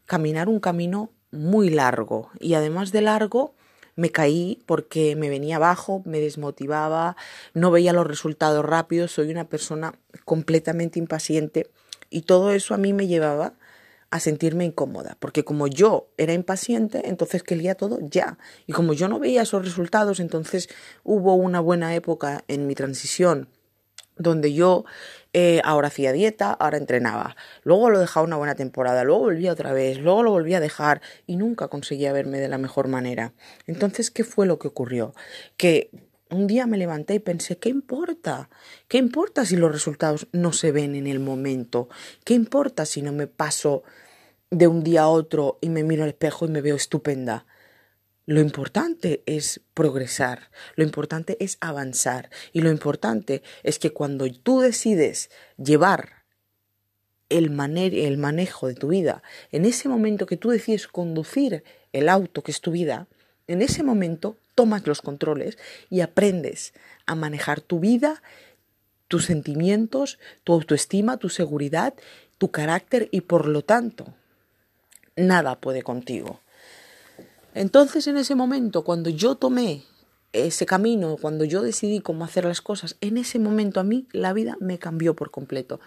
caminar 0.06 0.48
un 0.48 0.60
camino 0.60 1.10
muy 1.30 1.70
largo 1.70 2.30
y 2.38 2.54
además 2.54 2.92
de 2.92 3.02
largo 3.02 3.54
me 3.96 4.10
caí 4.10 4.62
porque 4.66 5.16
me 5.16 5.28
venía 5.28 5.56
abajo, 5.56 6.02
me 6.04 6.20
desmotivaba, 6.20 7.16
no 7.52 7.70
veía 7.70 7.92
los 7.92 8.06
resultados 8.06 8.64
rápidos, 8.64 9.12
soy 9.12 9.30
una 9.30 9.48
persona 9.48 9.94
completamente 10.24 10.98
impaciente 10.98 11.70
y 12.10 12.22
todo 12.22 12.52
eso 12.52 12.74
a 12.74 12.78
mí 12.78 12.92
me 12.92 13.06
llevaba 13.06 13.54
a 14.10 14.20
sentirme 14.20 14.64
incómoda, 14.64 15.16
porque 15.18 15.44
como 15.44 15.66
yo 15.66 16.08
era 16.16 16.32
impaciente, 16.32 17.08
entonces 17.08 17.42
quería 17.42 17.74
todo 17.74 17.98
ya. 18.00 18.38
Y 18.66 18.72
como 18.72 18.92
yo 18.92 19.08
no 19.08 19.18
veía 19.18 19.42
esos 19.42 19.64
resultados, 19.64 20.20
entonces 20.20 20.68
hubo 21.02 21.34
una 21.34 21.58
buena 21.58 21.94
época 21.96 22.44
en 22.46 22.68
mi 22.68 22.76
transición 22.76 23.48
donde 24.16 24.52
yo 24.52 24.84
eh, 25.32 25.60
ahora 25.64 25.88
hacía 25.88 26.12
dieta, 26.12 26.52
ahora 26.52 26.78
entrenaba. 26.78 27.36
Luego 27.62 27.90
lo 27.90 27.98
dejaba 27.98 28.24
una 28.24 28.36
buena 28.36 28.54
temporada, 28.54 29.04
luego 29.04 29.22
volvía 29.22 29.52
otra 29.52 29.72
vez, 29.72 29.98
luego 29.98 30.22
lo 30.22 30.30
volví 30.30 30.54
a 30.54 30.60
dejar 30.60 31.00
y 31.26 31.36
nunca 31.36 31.68
conseguía 31.68 32.12
verme 32.12 32.38
de 32.38 32.48
la 32.48 32.58
mejor 32.58 32.88
manera. 32.88 33.32
Entonces, 33.66 34.10
¿qué 34.10 34.24
fue 34.24 34.46
lo 34.46 34.58
que 34.58 34.68
ocurrió? 34.68 35.14
Que 35.56 35.90
un 36.30 36.46
día 36.46 36.66
me 36.66 36.78
levanté 36.78 37.14
y 37.14 37.18
pensé, 37.18 37.58
¿qué 37.58 37.68
importa? 37.68 38.48
¿Qué 38.88 38.98
importa 38.98 39.44
si 39.44 39.56
los 39.56 39.70
resultados 39.70 40.26
no 40.32 40.52
se 40.52 40.72
ven 40.72 40.94
en 40.94 41.06
el 41.06 41.20
momento? 41.20 41.88
¿Qué 42.24 42.34
importa 42.34 42.86
si 42.86 43.02
no 43.02 43.12
me 43.12 43.26
paso 43.26 43.82
de 44.50 44.66
un 44.66 44.82
día 44.82 45.02
a 45.02 45.08
otro 45.08 45.58
y 45.60 45.68
me 45.68 45.84
miro 45.84 46.02
al 46.02 46.10
espejo 46.10 46.46
y 46.46 46.48
me 46.48 46.62
veo 46.62 46.76
estupenda? 46.76 47.46
Lo 48.26 48.40
importante 48.40 49.22
es 49.26 49.60
progresar, 49.74 50.50
lo 50.76 50.84
importante 50.84 51.36
es 51.40 51.58
avanzar 51.60 52.30
y 52.52 52.62
lo 52.62 52.70
importante 52.70 53.42
es 53.62 53.78
que 53.78 53.90
cuando 53.90 54.30
tú 54.32 54.60
decides 54.60 55.30
llevar 55.58 56.24
el, 57.28 57.52
el 57.94 58.16
manejo 58.18 58.66
de 58.66 58.74
tu 58.74 58.88
vida, 58.88 59.22
en 59.50 59.66
ese 59.66 59.90
momento 59.90 60.24
que 60.24 60.38
tú 60.38 60.48
decides 60.48 60.88
conducir 60.88 61.64
el 61.92 62.08
auto 62.08 62.42
que 62.42 62.50
es 62.50 62.62
tu 62.62 62.70
vida, 62.70 63.08
en 63.46 63.62
ese 63.62 63.82
momento 63.82 64.36
tomas 64.54 64.86
los 64.86 65.02
controles 65.02 65.58
y 65.90 66.00
aprendes 66.00 66.72
a 67.06 67.14
manejar 67.14 67.60
tu 67.60 67.80
vida, 67.80 68.22
tus 69.08 69.26
sentimientos, 69.26 70.18
tu 70.44 70.52
autoestima, 70.52 71.18
tu 71.18 71.28
seguridad, 71.28 71.94
tu 72.38 72.50
carácter 72.50 73.08
y 73.12 73.22
por 73.22 73.46
lo 73.46 73.62
tanto 73.62 74.06
nada 75.16 75.56
puede 75.56 75.82
contigo. 75.82 76.40
Entonces 77.54 78.06
en 78.06 78.16
ese 78.16 78.34
momento, 78.34 78.82
cuando 78.82 79.10
yo 79.10 79.36
tomé 79.36 79.84
ese 80.32 80.66
camino, 80.66 81.16
cuando 81.20 81.44
yo 81.44 81.62
decidí 81.62 82.00
cómo 82.00 82.24
hacer 82.24 82.44
las 82.44 82.60
cosas, 82.60 82.96
en 83.00 83.16
ese 83.16 83.38
momento 83.38 83.78
a 83.78 83.84
mí 83.84 84.06
la 84.12 84.32
vida 84.32 84.56
me 84.60 84.78
cambió 84.78 85.14
por 85.14 85.30
completo. 85.30 85.78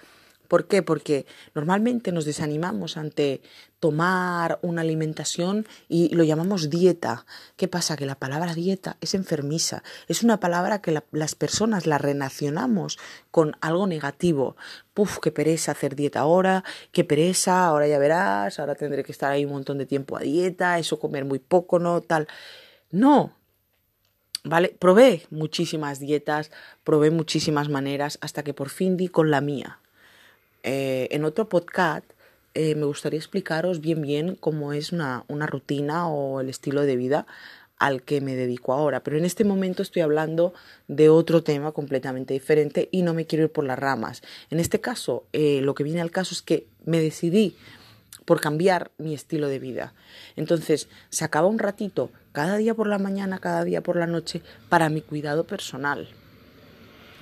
¿Por 0.48 0.68
qué? 0.68 0.82
Porque 0.82 1.26
normalmente 1.54 2.12
nos 2.12 2.26
desanimamos 2.26 2.98
ante 2.98 3.42
tomar 3.80 4.60
una 4.62 4.82
alimentación 4.82 5.68
y 5.88 6.14
lo 6.16 6.24
llamamos 6.24 6.70
dieta. 6.70 7.26
¿Qué 7.56 7.68
pasa? 7.68 7.96
Que 7.96 8.06
la 8.06 8.16
palabra 8.16 8.56
dieta 8.56 8.98
es 9.02 9.14
enfermiza, 9.14 9.84
es 10.08 10.24
una 10.24 10.40
palabra 10.40 10.82
que 10.82 11.00
las 11.12 11.36
personas 11.36 11.86
la 11.86 11.98
relacionamos 11.98 12.98
con 13.32 13.56
algo 13.62 13.86
negativo. 13.88 14.56
Puf, 14.94 15.20
qué 15.20 15.32
pereza 15.32 15.74
hacer 15.74 15.96
dieta 15.96 16.22
ahora, 16.22 16.64
qué 16.92 17.04
pereza, 17.04 17.66
ahora 17.66 17.88
ya 17.88 18.00
verás, 18.00 18.60
ahora 18.60 18.76
tendré 18.76 19.04
que 19.04 19.12
estar 19.12 19.32
ahí 19.32 19.46
un 19.46 19.52
montón 19.52 19.78
de 19.78 19.86
tiempo 19.86 20.18
a 20.18 20.22
dieta, 20.22 20.80
eso 20.80 21.00
comer 21.00 21.26
muy 21.26 21.40
poco, 21.40 21.78
¿no? 21.78 22.02
Tal. 22.02 22.28
No, 22.90 23.34
¿vale? 24.44 24.76
Probé 24.80 25.24
muchísimas 25.30 26.00
dietas, 26.00 26.52
probé 26.84 27.12
muchísimas 27.12 27.70
maneras 27.70 28.18
hasta 28.22 28.44
que 28.44 28.54
por 28.54 28.70
fin 28.70 28.98
di 28.98 29.08
con 29.08 29.30
la 29.30 29.42
mía. 29.42 29.80
Eh, 30.70 31.08
en 31.16 31.24
otro 31.24 31.48
podcast 31.48 32.04
eh, 32.54 32.76
me 32.76 32.86
gustaría 32.86 33.18
explicaros 33.18 33.80
bien 33.80 34.02
bien 34.02 34.36
cómo 34.36 34.74
es 34.74 34.92
una, 34.92 35.24
una 35.30 35.48
rutina 35.48 36.10
o 36.10 36.42
el 36.42 36.50
estilo 36.50 36.82
de 36.82 36.98
vida 36.98 37.26
al 37.80 38.02
que 38.02 38.20
me 38.20 38.36
dedico 38.36 38.74
ahora, 38.74 39.02
pero 39.02 39.18
en 39.18 39.24
este 39.24 39.46
momento 39.46 39.82
estoy 39.82 40.02
hablando 40.02 40.54
de 40.90 41.08
otro 41.08 41.42
tema 41.42 41.72
completamente 41.72 42.34
diferente 42.34 42.90
y 42.92 43.02
no 43.04 43.14
me 43.14 43.26
quiero 43.26 43.46
ir 43.46 43.52
por 43.54 43.64
las 43.64 43.80
ramas. 43.80 44.24
En 44.50 44.60
este 44.60 44.82
caso, 44.82 45.24
eh, 45.32 45.62
lo 45.62 45.74
que 45.74 45.86
viene 45.86 46.02
al 46.02 46.12
caso 46.12 46.36
es 46.36 46.42
que 46.42 46.68
me 46.84 47.00
decidí 47.00 47.56
por 48.26 48.42
cambiar 48.42 48.92
mi 48.98 49.14
estilo 49.14 49.48
de 49.48 49.60
vida. 49.60 49.94
Entonces, 50.36 50.90
sacaba 51.10 51.48
un 51.48 51.60
ratito 51.60 52.12
cada 52.34 52.58
día 52.58 52.74
por 52.74 52.88
la 52.88 52.98
mañana, 52.98 53.40
cada 53.40 53.64
día 53.64 53.82
por 53.82 53.96
la 53.96 54.08
noche 54.08 54.42
para 54.68 54.90
mi 54.90 55.00
cuidado 55.00 55.46
personal. 55.46 56.10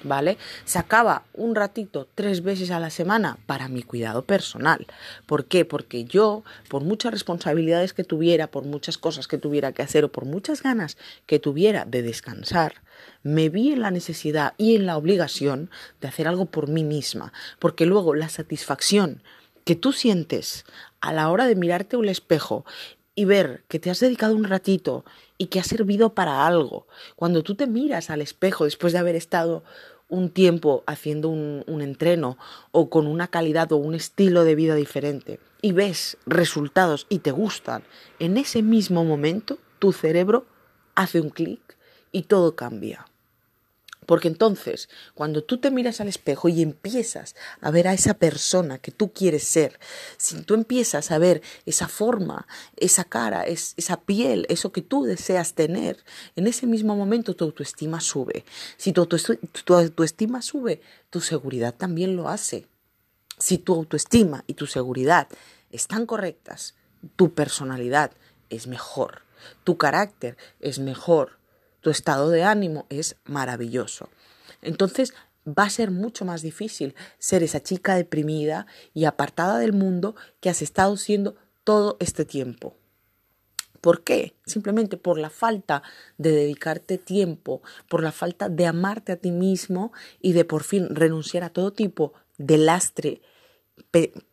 ¿Vale? 0.06 0.38
Sacaba 0.66 1.24
un 1.34 1.56
ratito 1.56 2.08
tres 2.14 2.44
veces 2.44 2.70
a 2.70 2.80
la 2.80 2.92
semana 2.92 3.40
para 3.48 3.68
mi 3.68 3.82
cuidado 3.82 4.22
personal. 4.22 4.86
¿Por 5.26 5.46
qué? 5.46 5.66
Porque 5.66 6.06
yo, 6.06 6.44
por 6.70 6.84
muchas 6.84 7.12
responsabilidades 7.12 7.94
que 7.94 8.04
tuviera, 8.04 8.46
por 8.46 8.66
muchas 8.66 9.00
cosas 9.00 9.28
que 9.28 9.40
tuviera 9.40 9.72
que 9.72 9.82
hacer 9.82 10.06
o 10.06 10.12
por 10.12 10.26
muchas 10.26 10.62
ganas 10.62 10.96
que 11.26 11.40
tuviera 11.40 11.86
de 11.86 12.04
descansar, 12.04 12.84
me 13.24 13.50
vi 13.50 13.72
en 13.72 13.82
la 13.82 13.90
necesidad 13.90 14.54
y 14.58 14.76
en 14.76 14.86
la 14.86 14.96
obligación 14.96 15.72
de 16.02 16.08
hacer 16.08 16.28
algo 16.28 16.46
por 16.46 16.70
mí 16.70 16.84
misma. 16.84 17.34
Porque 17.58 17.88
luego 17.88 18.14
la 18.14 18.30
satisfacción 18.30 19.24
que 19.64 19.76
tú 19.76 19.92
sientes 19.92 20.66
a 21.02 21.12
la 21.14 21.32
hora 21.32 21.48
de 21.48 21.56
mirarte 21.56 21.98
un 21.98 22.08
espejo 22.08 22.64
y 23.16 23.26
ver 23.26 23.64
que 23.68 23.80
te 23.80 23.90
has 23.90 24.00
dedicado 24.00 24.36
un 24.36 24.44
ratito 24.44 25.06
y 25.38 25.48
que 25.48 25.60
ha 25.60 25.64
servido 25.64 26.14
para 26.14 26.46
algo, 26.46 26.88
cuando 27.16 27.44
tú 27.44 27.56
te 27.56 27.66
miras 27.66 28.10
al 28.10 28.22
espejo 28.22 28.66
después 28.66 28.94
de 28.94 29.00
haber 29.00 29.16
estado 29.16 29.64
un 30.08 30.30
tiempo 30.30 30.84
haciendo 30.86 31.30
un, 31.30 31.82
entreno 31.82 32.38
o 32.72 32.90
con 32.90 33.08
una 33.08 33.28
calidad 33.28 33.72
o 33.72 33.78
un 33.78 33.96
estilo 33.96 34.44
de 34.44 34.56
vida 34.56 34.76
diferente 34.76 35.40
y 35.62 35.72
ves 35.72 36.18
resultados 36.26 37.08
y 37.10 37.20
te 37.20 37.32
gustan, 37.32 37.84
en 38.20 38.38
ese 38.38 38.62
mismo 38.62 39.04
momento 39.04 39.58
tu 39.80 39.92
cerebro 39.92 40.46
hace 40.94 41.20
un 41.20 41.30
clic 41.30 41.78
y 42.12 42.24
todo 42.24 42.56
cambia. 42.56 43.06
Porque 44.06 44.28
entonces, 44.28 44.90
cuando 45.14 45.44
tú 45.44 45.58
te 45.58 45.72
miras 45.72 46.02
al 46.02 46.08
espejo 46.08 46.50
y 46.50 46.62
empiezas 46.62 47.36
a 47.62 47.72
ver 47.72 47.88
a 47.88 47.94
esa 47.94 48.16
persona 48.16 48.78
que 48.78 48.92
tú 48.92 49.12
quieres 49.12 49.44
ser, 49.44 49.80
si 50.18 50.42
tú 50.42 50.54
empiezas 50.54 51.12
a 51.12 51.18
ver 51.18 51.42
esa 51.66 51.88
forma, 51.88 52.48
esa 52.76 53.04
cara, 53.04 53.44
esa 53.46 54.02
piel, 54.02 54.46
eso 54.50 54.72
que 54.72 54.82
tú 54.82 55.04
deseas 55.04 55.54
tener, 55.54 56.04
en 56.36 56.48
ese 56.48 56.68
mismo 56.68 56.96
momento 56.96 57.36
tu 57.36 57.46
autoestima 57.46 58.00
sube. 58.00 58.46
Si 58.78 58.94
tu, 58.94 59.02
autoestima 59.02 60.42
sube, 60.42 60.82
tu 61.10 61.22
seguridad 61.22 61.74
también 61.74 62.16
lo 62.16 62.30
hace. 62.30 62.68
Si 63.38 63.58
tu 63.58 63.74
autoestima 63.74 64.44
y 64.48 64.54
tu 64.54 64.68
seguridad 64.68 65.28
están 65.72 66.06
correctas, 66.06 66.76
tu 67.16 67.34
personalidad 67.34 68.12
es 68.50 68.68
mejor, 68.68 69.24
tu 69.64 69.78
carácter 69.78 70.38
es 70.60 70.80
mejor, 70.80 71.38
tu 71.86 71.92
estado 71.92 72.32
de 72.32 72.42
ánimo 72.42 72.88
es 72.90 73.16
maravilloso. 73.26 74.10
Entonces 74.64 75.14
va 75.48 75.66
a 75.66 75.70
ser 75.70 75.92
mucho 75.92 76.26
más 76.26 76.42
difícil 76.42 76.96
ser 77.20 77.44
esa 77.44 77.62
chica 77.62 77.94
deprimida 77.94 78.66
y 78.96 79.06
apartada 79.06 79.60
del 79.60 79.72
mundo 79.72 80.16
que 80.40 80.50
has 80.50 80.64
estado 80.64 80.98
siendo 80.98 81.36
todo 81.64 81.98
este 82.00 82.26
tiempo. 82.26 82.76
¿Por 83.82 84.04
qué? 84.04 84.34
Simplemente 84.48 84.98
por 84.98 85.20
la 85.20 85.30
falta 85.30 85.84
de 86.18 86.32
dedicarte 86.32 86.98
tiempo, 86.98 87.62
por 87.88 88.02
la 88.02 88.12
falta 88.12 88.50
de 88.50 88.66
amarte 88.66 89.12
a 89.12 89.18
ti 89.18 89.30
mismo 89.30 89.94
y 90.20 90.34
de 90.34 90.44
por 90.44 90.64
fin 90.64 90.88
renunciar 90.90 91.44
a 91.44 91.52
todo 91.52 91.72
tipo 91.72 92.14
de 92.40 92.58
lastre 92.58 93.22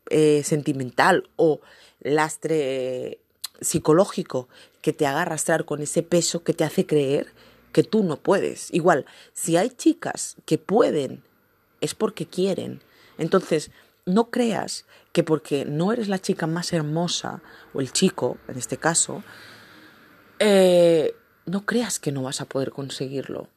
eh, 0.09 0.43
sentimental 0.43 1.29
o 1.37 1.61
lastre 2.01 3.21
psicológico 3.63 4.49
que 4.81 4.93
te 4.93 5.07
haga 5.07 5.23
arrastrar 5.23 5.65
con 5.65 5.81
ese 5.83 6.03
peso 6.03 6.45
que 6.45 6.53
te 6.53 6.65
hace 6.65 6.87
creer 6.87 7.33
que 7.73 7.83
tú 7.83 8.03
no 8.05 8.17
puedes. 8.17 8.73
Igual, 8.73 9.07
si 9.33 9.57
hay 9.57 9.71
chicas 9.71 10.37
que 10.45 10.59
pueden, 10.59 11.23
es 11.81 11.95
porque 11.95 12.27
quieren. 12.27 12.83
Entonces, 13.19 13.71
no 14.05 14.31
creas 14.31 14.85
que 15.13 15.23
porque 15.23 15.65
no 15.65 15.93
eres 15.93 16.09
la 16.09 16.19
chica 16.19 16.47
más 16.47 16.73
hermosa, 16.73 17.43
o 17.73 17.81
el 17.81 17.93
chico, 17.93 18.39
en 18.49 18.59
este 18.59 18.77
caso, 18.77 19.23
eh, 20.39 21.15
no 21.47 21.65
creas 21.65 21.99
que 21.99 22.13
no 22.13 22.23
vas 22.23 22.41
a 22.41 22.47
poder 22.47 22.71
conseguirlo. 22.71 23.49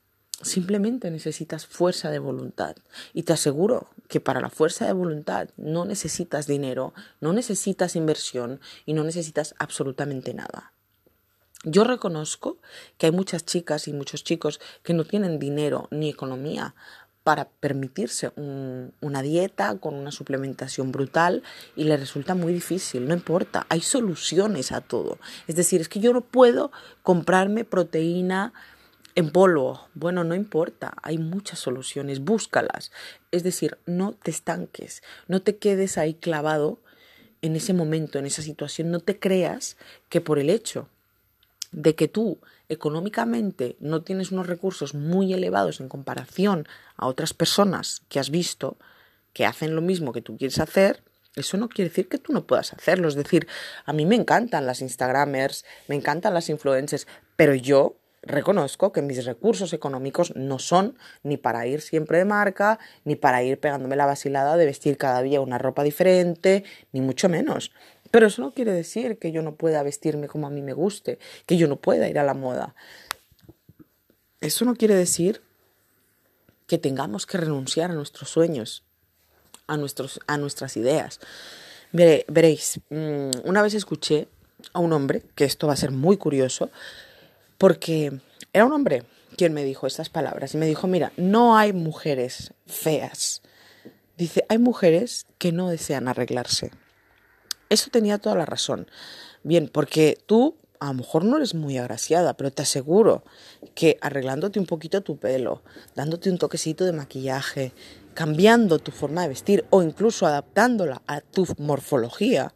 Simplemente 0.42 1.10
necesitas 1.12 1.66
fuerza 1.66 2.12
de 2.12 2.20
voluntad. 2.20 2.76
Y 3.14 3.24
te 3.24 3.34
aseguro 3.34 3.88
que 4.08 4.20
para 4.20 4.42
la 4.42 4.50
fuerza 4.50 4.86
de 4.86 4.94
voluntad 4.94 5.50
no 5.58 5.86
necesitas 5.86 6.46
dinero, 6.46 6.94
no 7.22 7.34
necesitas 7.34 7.96
inversión 7.96 8.60
y 8.86 8.94
no 8.94 9.04
necesitas 9.04 9.56
absolutamente 9.60 10.34
nada. 10.34 10.74
Yo 11.64 11.84
reconozco 11.84 12.58
que 12.98 13.08
hay 13.08 13.12
muchas 13.12 13.46
chicas 13.46 13.88
y 13.88 13.94
muchos 13.94 14.24
chicos 14.24 14.60
que 14.84 14.94
no 14.94 15.04
tienen 15.04 15.40
dinero 15.40 15.88
ni 15.90 16.10
economía 16.10 16.76
para 17.24 17.46
permitirse 17.46 18.32
una 18.36 19.24
dieta 19.24 19.76
con 19.80 19.96
una 19.96 20.12
suplementación 20.12 20.92
brutal 20.92 21.42
y 21.76 21.86
les 21.86 22.00
resulta 22.00 22.36
muy 22.36 22.54
difícil, 22.54 23.08
no 23.08 23.16
importa, 23.16 23.66
hay 23.70 23.82
soluciones 23.82 24.72
a 24.72 24.82
todo. 24.82 25.18
Es 25.48 25.56
decir, 25.56 25.82
es 25.82 25.90
que 25.90 26.00
yo 26.00 26.14
no 26.14 26.22
puedo 26.22 26.72
comprarme 27.02 27.64
proteína 27.64 28.54
en 29.16 29.32
polvo. 29.32 29.88
Bueno, 29.94 30.24
no 30.24 30.36
importa, 30.36 30.94
hay 31.02 31.18
muchas 31.18 31.60
soluciones, 31.60 32.20
búscalas. 32.20 32.92
Es 33.32 33.44
decir, 33.44 33.78
no 33.86 34.14
te 34.14 34.32
estanques, 34.32 35.02
no 35.28 35.42
te 35.42 35.58
quedes 35.58 35.98
ahí 35.98 36.14
clavado 36.14 36.80
en 37.42 37.56
ese 37.56 37.74
momento, 37.74 38.20
en 38.20 38.26
esa 38.26 38.42
situación, 38.42 38.92
no 38.92 39.00
te 39.00 39.20
creas 39.20 39.78
que 40.10 40.22
por 40.22 40.40
el 40.40 40.50
hecho 40.50 40.90
de 41.72 41.96
que 41.96 42.08
tú 42.08 42.40
económicamente 42.70 43.76
no 43.80 44.02
tienes 44.02 44.32
unos 44.32 44.48
recursos 44.48 44.94
muy 44.94 45.34
elevados 45.34 45.80
en 45.80 45.90
comparación 45.90 46.68
a 46.96 47.08
otras 47.08 47.34
personas 47.34 48.02
que 48.10 48.20
has 48.20 48.30
visto 48.30 48.78
que 49.34 49.46
hacen 49.46 49.76
lo 49.76 49.82
mismo 49.82 50.14
que 50.14 50.22
tú 50.22 50.38
quieres 50.38 50.60
hacer, 50.60 51.04
eso 51.36 51.58
no 51.58 51.68
quiere 51.68 51.90
decir 51.90 52.08
que 52.08 52.18
tú 52.18 52.32
no 52.32 52.48
puedas 52.48 52.74
hacerlo. 52.74 53.10
Es 53.10 53.16
decir, 53.16 53.48
a 53.86 53.92
mí 53.92 54.06
me 54.06 54.16
encantan 54.16 54.66
las 54.66 54.82
Instagramers, 54.82 55.66
me 55.90 55.96
encantan 55.96 56.34
las 56.34 56.50
influencers, 56.50 57.06
pero 57.36 57.54
yo 57.54 57.98
reconozco 58.26 58.92
que 58.92 59.02
mis 59.02 59.24
recursos 59.26 59.74
económicos 59.74 60.36
no 60.36 60.60
son 60.60 60.98
ni 61.24 61.38
para 61.38 61.66
ir 61.68 61.82
siempre 61.82 62.18
de 62.18 62.26
marca, 62.26 62.80
ni 63.04 63.16
para 63.16 63.44
ir 63.44 63.60
pegándome 63.60 63.96
la 63.96 64.06
vacilada 64.06 64.58
de 64.58 64.66
vestir 64.66 64.98
cada 64.98 65.22
día 65.22 65.42
una 65.42 65.58
ropa 65.58 65.84
diferente, 65.84 66.64
ni 66.92 67.02
mucho 67.02 67.30
menos. 67.30 67.72
Pero 68.12 68.28
eso 68.28 68.42
no 68.42 68.52
quiere 68.52 68.72
decir 68.72 69.18
que 69.18 69.32
yo 69.32 69.42
no 69.42 69.56
pueda 69.56 69.84
vestirme 69.84 70.28
como 70.28 70.48
a 70.48 70.50
mí 70.50 70.62
me 70.62 70.74
guste, 70.74 71.20
que 71.46 71.58
yo 71.58 71.68
no 71.68 71.78
pueda 71.78 72.08
ir 72.08 72.20
a 72.20 72.24
la 72.24 72.34
moda. 72.34 72.76
Eso 74.42 74.66
no 74.66 74.76
quiere 74.76 74.96
decir 74.96 75.42
que 76.68 76.78
tengamos 76.78 77.26
que 77.26 77.38
renunciar 77.38 77.92
a 77.92 77.94
nuestros 77.94 78.30
sueños, 78.30 78.84
a, 79.68 79.78
nuestros, 79.78 80.20
a 80.28 80.38
nuestras 80.38 80.78
ideas. 80.78 81.20
veréis, 81.92 82.80
mm, 82.90 83.32
una 83.44 83.62
vez 83.62 83.74
escuché 83.74 84.28
a 84.74 84.80
un 84.80 84.94
hombre, 84.94 85.24
que 85.36 85.46
esto 85.46 85.68
va 85.68 85.74
a 85.74 85.78
ser 85.78 85.92
muy 85.92 86.18
curioso, 86.18 86.70
porque 87.58 88.20
era 88.54 88.66
un 88.66 88.74
hombre 88.74 89.04
quien 89.38 89.54
me 89.54 89.64
dijo 89.64 89.88
estas 89.88 90.10
palabras 90.10 90.54
y 90.54 90.58
me 90.58 90.66
dijo, 90.66 90.88
mira, 90.88 91.12
no 91.18 91.58
hay 91.58 91.74
mujeres 91.74 92.54
feas. 92.66 93.42
Dice, 94.18 94.46
hay 94.48 94.58
mujeres 94.58 95.26
que 95.38 95.52
no 95.52 95.70
desean 95.70 96.08
arreglarse. 96.08 96.72
Eso 97.70 97.90
tenía 97.92 98.18
toda 98.18 98.36
la 98.36 98.46
razón. 98.46 98.88
Bien, 99.44 99.70
porque 99.72 100.18
tú 100.26 100.56
a 100.80 100.88
lo 100.88 100.94
mejor 100.94 101.26
no 101.26 101.38
eres 101.38 101.54
muy 101.54 101.78
agraciada, 101.78 102.36
pero 102.36 102.52
te 102.52 102.62
aseguro 102.62 103.24
que 103.74 103.98
arreglándote 104.02 104.60
un 104.60 104.66
poquito 104.66 105.02
tu 105.02 105.18
pelo, 105.18 105.64
dándote 105.96 106.30
un 106.30 106.38
toquecito 106.38 106.86
de 106.86 106.94
maquillaje, 106.94 107.74
cambiando 108.14 108.80
tu 108.80 108.92
forma 108.92 109.24
de 109.24 109.30
vestir 109.30 109.66
o 109.70 109.84
incluso 109.84 110.26
adaptándola 110.26 111.02
a 111.08 111.22
tu 111.22 111.46
morfología, 111.58 112.54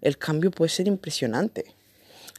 el 0.00 0.18
cambio 0.18 0.50
puede 0.50 0.68
ser 0.70 0.86
impresionante. 0.88 1.74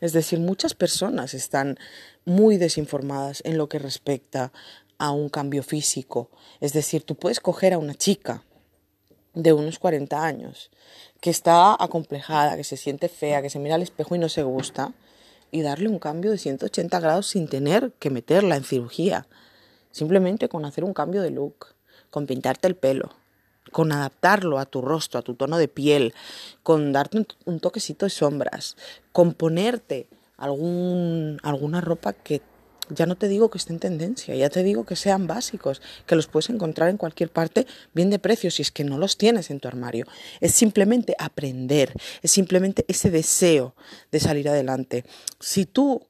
Es 0.02 0.14
decir, 0.14 0.40
muchas 0.40 0.74
personas 0.74 1.34
están 1.34 1.78
muy 2.26 2.58
desinformadas 2.58 3.42
en 3.46 3.58
lo 3.58 3.68
que 3.70 3.80
respecta 3.80 4.52
a 4.98 5.12
un 5.12 5.30
cambio 5.30 5.64
físico. 5.64 6.30
Es 6.60 6.74
decir, 6.74 7.04
tú 7.04 7.16
puedes 7.16 7.40
coger 7.40 7.74
a 7.74 7.78
una 7.78 7.96
chica 7.96 8.44
de 9.34 9.54
unos 9.54 9.80
40 9.80 10.24
años 10.24 10.70
que 11.22 11.30
está 11.30 11.76
acomplejada, 11.82 12.56
que 12.56 12.64
se 12.64 12.78
siente 12.78 13.10
fea, 13.10 13.42
que 13.42 13.50
se 13.50 13.60
mira 13.60 13.76
al 13.76 13.82
espejo 13.82 14.16
y 14.16 14.20
no 14.20 14.30
se 14.30 14.44
gusta, 14.44 14.94
y 15.52 15.62
darle 15.62 15.90
un 15.90 16.00
cambio 16.00 16.32
de 16.32 16.38
180 16.38 17.00
grados 17.00 17.28
sin 17.28 17.48
tener 17.48 17.92
que 18.00 18.10
meterla 18.10 18.56
en 18.56 18.64
cirugía. 18.64 19.28
Simplemente 19.92 20.50
con 20.50 20.66
hacer 20.66 20.84
un 20.84 20.94
cambio 20.94 21.22
de 21.22 21.32
look, 21.32 21.68
con 22.10 22.28
pintarte 22.28 22.68
el 22.68 22.76
pelo, 22.76 23.16
con 23.72 23.92
adaptarlo 23.92 24.60
a 24.60 24.66
tu 24.66 24.82
rostro, 24.82 25.20
a 25.20 25.24
tu 25.24 25.36
tono 25.36 25.58
de 25.58 25.68
piel, 25.68 26.14
con 26.64 26.92
darte 26.92 27.26
un, 27.46 27.60
toquecito 27.60 28.06
de 28.06 28.10
sombras, 28.10 28.76
con 29.12 29.34
ponerte 29.34 30.08
algún, 30.38 31.40
alguna 31.44 31.82
ropa 31.82 32.14
que 32.14 32.42
ya 32.90 33.06
no 33.06 33.16
te 33.16 33.28
digo 33.28 33.50
que 33.50 33.58
esté 33.58 33.74
en 33.74 33.80
tendencia, 33.80 34.36
ya 34.36 34.50
te 34.50 34.64
digo 34.64 34.86
que 34.86 34.96
sean 34.96 35.28
básicos, 35.28 35.82
que 36.06 36.16
los 36.16 36.28
puedes 36.28 36.50
encontrar 36.50 36.90
en 36.90 36.98
cualquier 36.98 37.32
parte 37.32 37.68
bien 37.94 38.10
de 38.10 38.20
precio 38.20 38.50
si 38.50 38.62
es 38.62 38.72
que 38.72 38.84
no 38.84 38.98
los 38.98 39.18
tienes 39.18 39.52
en 39.52 39.60
tu 39.60 39.68
armario. 39.68 40.06
Es 40.40 40.54
simplemente 40.54 41.16
aprender, 41.20 41.94
es 42.22 42.32
simplemente 42.32 42.86
ese 42.88 43.12
deseo 43.12 43.76
de 44.12 44.20
salir 44.20 44.50
adelante. 44.50 45.06
Si 45.40 45.66
tú 45.66 46.08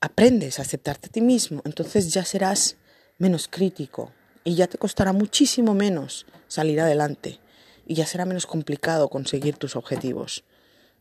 aprendes 0.00 0.58
a 0.58 0.62
aceptarte 0.62 1.08
a 1.08 1.12
ti 1.12 1.20
mismo, 1.20 1.60
entonces 1.64 2.12
ya 2.12 2.24
serás 2.24 2.76
menos 3.18 3.48
crítico, 3.48 4.12
y 4.44 4.54
ya 4.54 4.66
te 4.66 4.78
costará 4.78 5.12
muchísimo 5.12 5.74
menos 5.74 6.26
salir 6.46 6.80
adelante 6.80 7.40
y 7.86 7.94
ya 7.94 8.06
será 8.06 8.24
menos 8.24 8.46
complicado 8.46 9.08
conseguir 9.08 9.56
tus 9.56 9.76
objetivos. 9.76 10.44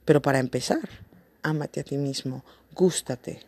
Pero 0.06 0.22
para 0.22 0.40
empezar, 0.40 0.90
ámate 1.44 1.82
a 1.82 1.84
ti 1.84 1.98
mismo, 1.98 2.44
gústate. 2.74 3.42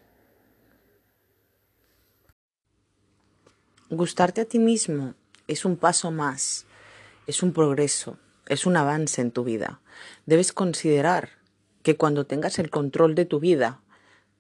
Gustarte 3.89 4.41
a 4.41 4.45
ti 4.45 4.59
mismo 4.59 5.15
es 5.47 5.65
un 5.65 5.77
paso 5.77 6.11
más, 6.11 6.65
es 7.27 7.41
un 7.41 7.53
progreso, 7.53 8.19
es 8.47 8.65
un 8.65 8.77
avance 8.77 9.21
en 9.21 9.31
tu 9.31 9.43
vida. 9.43 9.81
Debes 10.25 10.51
considerar 10.51 11.29
que 11.81 11.95
cuando 11.95 12.25
tengas 12.25 12.59
el 12.59 12.69
control 12.69 13.15
de 13.15 13.25
tu 13.25 13.39
vida, 13.39 13.81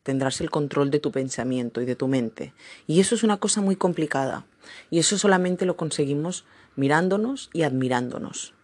tendrás 0.09 0.41
el 0.41 0.49
control 0.49 0.89
de 0.89 0.99
tu 0.99 1.11
pensamiento 1.11 1.81
y 1.81 1.85
de 1.85 1.95
tu 1.95 2.07
mente. 2.07 2.51
Y 2.87 2.99
eso 2.99 3.13
es 3.13 3.21
una 3.21 3.37
cosa 3.37 3.61
muy 3.61 3.75
complicada. 3.75 4.47
Y 4.89 4.97
eso 4.97 5.19
solamente 5.19 5.67
lo 5.67 5.77
conseguimos 5.77 6.45
mirándonos 6.75 7.51
y 7.53 7.61
admirándonos, 7.61 8.55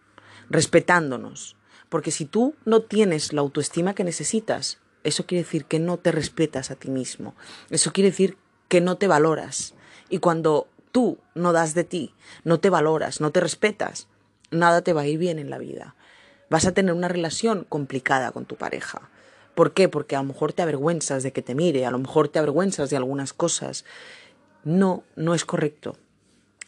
respetándonos. 0.50 1.54
Porque 1.88 2.10
si 2.10 2.24
tú 2.24 2.56
no 2.64 2.82
tienes 2.82 3.32
la 3.32 3.42
autoestima 3.42 3.94
que 3.94 4.02
necesitas, 4.02 4.80
eso 5.04 5.24
quiere 5.24 5.44
decir 5.44 5.66
que 5.66 5.78
no 5.78 5.98
te 5.98 6.10
respetas 6.10 6.72
a 6.72 6.74
ti 6.74 6.90
mismo. 6.90 7.36
Eso 7.70 7.92
quiere 7.92 8.10
decir 8.10 8.36
que 8.66 8.80
no 8.80 8.96
te 8.96 9.06
valoras. 9.06 9.74
Y 10.08 10.18
cuando 10.18 10.66
tú 10.90 11.18
no 11.36 11.52
das 11.52 11.74
de 11.74 11.84
ti, 11.84 12.12
no 12.42 12.58
te 12.58 12.70
valoras, 12.70 13.20
no 13.20 13.30
te 13.30 13.38
respetas, 13.38 14.08
nada 14.50 14.82
te 14.82 14.92
va 14.92 15.02
a 15.02 15.06
ir 15.06 15.18
bien 15.18 15.38
en 15.38 15.50
la 15.50 15.58
vida. 15.58 15.94
Vas 16.50 16.66
a 16.66 16.74
tener 16.74 16.92
una 16.92 17.06
relación 17.06 17.64
complicada 17.68 18.32
con 18.32 18.46
tu 18.46 18.56
pareja. 18.56 19.10
¿Por 19.56 19.72
qué? 19.72 19.88
Porque 19.88 20.14
a 20.16 20.20
lo 20.20 20.28
mejor 20.28 20.52
te 20.52 20.60
avergüenzas 20.60 21.22
de 21.22 21.32
que 21.32 21.40
te 21.40 21.54
mire, 21.54 21.86
a 21.86 21.90
lo 21.90 21.98
mejor 21.98 22.28
te 22.28 22.38
avergüenzas 22.38 22.90
de 22.90 22.98
algunas 22.98 23.32
cosas 23.32 23.86
no, 24.64 25.02
no 25.16 25.34
es 25.34 25.46
correcto, 25.46 25.96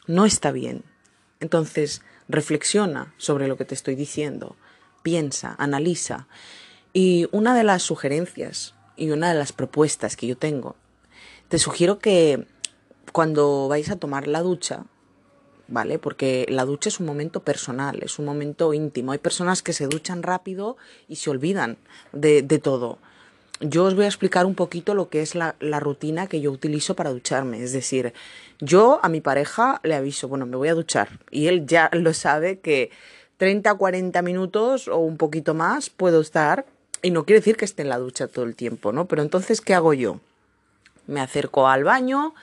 no 0.06 0.24
está 0.24 0.52
bien. 0.52 0.84
Entonces, 1.38 2.00
reflexiona 2.28 3.12
sobre 3.18 3.46
lo 3.46 3.58
que 3.58 3.66
te 3.66 3.74
estoy 3.74 3.94
diciendo, 3.94 4.56
piensa, 5.02 5.54
analiza. 5.58 6.28
Y 6.94 7.28
una 7.30 7.54
de 7.54 7.64
las 7.64 7.82
sugerencias 7.82 8.74
y 8.96 9.10
una 9.10 9.32
de 9.32 9.38
las 9.38 9.52
propuestas 9.52 10.16
que 10.16 10.26
yo 10.26 10.38
tengo, 10.38 10.74
te 11.48 11.58
sugiero 11.58 11.98
que 11.98 12.46
cuando 13.12 13.68
vais 13.68 13.90
a 13.90 13.96
tomar 13.96 14.28
la 14.28 14.40
ducha, 14.40 14.86
¿vale? 15.68 15.98
Porque 15.98 16.46
la 16.48 16.64
ducha 16.64 16.88
es 16.88 16.98
un 16.98 17.06
momento 17.06 17.40
personal, 17.40 18.00
es 18.02 18.18
un 18.18 18.24
momento 18.24 18.74
íntimo. 18.74 19.12
Hay 19.12 19.18
personas 19.18 19.62
que 19.62 19.72
se 19.72 19.86
duchan 19.86 20.22
rápido 20.22 20.76
y 21.08 21.16
se 21.16 21.30
olvidan 21.30 21.76
de, 22.12 22.42
de 22.42 22.58
todo 22.58 22.98
yo 23.60 23.84
os 23.84 23.94
voy 23.94 24.04
a 24.04 24.08
explicar 24.08 24.46
un 24.46 24.54
poquito 24.54 24.94
lo 24.94 25.08
que 25.08 25.20
es 25.20 25.34
la, 25.34 25.54
rutina 25.80 26.26
que 26.28 26.40
yo 26.40 26.52
utilizo 26.52 26.94
para 26.94 27.10
ducharme. 27.10 27.62
Es 27.62 27.72
decir, 27.72 28.12
yo 28.60 29.00
a 29.02 29.08
mi 29.08 29.20
pareja 29.20 29.80
le 29.82 29.94
aviso, 29.94 30.28
bueno, 30.28 30.46
me 30.46 30.56
voy 30.56 30.68
a 30.68 30.74
duchar. 30.74 31.08
Y 31.30 31.48
él 31.48 31.66
ya 31.66 31.90
lo 31.92 32.14
sabe 32.14 32.60
que 32.60 32.90
30, 33.38 33.74
40 33.74 34.22
minutos 34.22 34.88
o 34.88 34.98
un 34.98 35.16
poquito 35.16 35.54
más 35.54 35.90
puedo 35.90 36.20
estar. 36.20 36.66
Y 37.02 37.10
no 37.10 37.24
quiere 37.24 37.40
decir 37.40 37.56
que 37.56 37.64
esté 37.64 37.82
en 37.82 37.88
la 37.88 37.98
ducha 37.98 38.26
todo 38.26 38.44
el 38.44 38.56
tiempo, 38.56 38.92
¿no? 38.92 39.06
Pero 39.06 39.22
entonces, 39.22 39.60
¿qué 39.60 39.74
hago 39.74 39.94
yo? 39.94 40.20
Me 41.06 41.20
acerco 41.20 41.68
al 41.68 41.84
baño, 41.84 42.34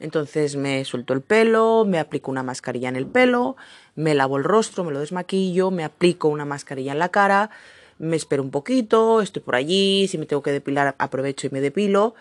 entonces 0.00 0.56
me 0.56 0.84
suelto 0.84 1.12
el 1.12 1.20
pelo, 1.20 1.84
me 1.86 1.98
aplico 1.98 2.30
una 2.30 2.42
mascarilla 2.42 2.88
en 2.88 2.96
el 2.96 3.06
pelo, 3.06 3.56
me 3.94 4.14
lavo 4.14 4.36
el 4.36 4.44
rostro, 4.44 4.84
me 4.84 4.92
lo 4.92 5.00
desmaquillo, 5.00 5.70
me 5.70 5.84
aplico 5.84 6.28
una 6.28 6.44
mascarilla 6.44 6.92
en 6.92 6.98
la 6.98 7.08
cara 7.08 7.50
me 7.98 8.16
espero 8.16 8.42
un 8.42 8.50
poquito, 8.50 9.20
estoy 9.20 9.42
por 9.42 9.56
allí, 9.56 10.06
si 10.08 10.18
me 10.18 10.26
tengo 10.26 10.42
que 10.42 10.52
depilar 10.52 10.94
aprovecho 10.98 11.46
y 11.46 11.50
me 11.50 11.60
depilo. 11.60 12.14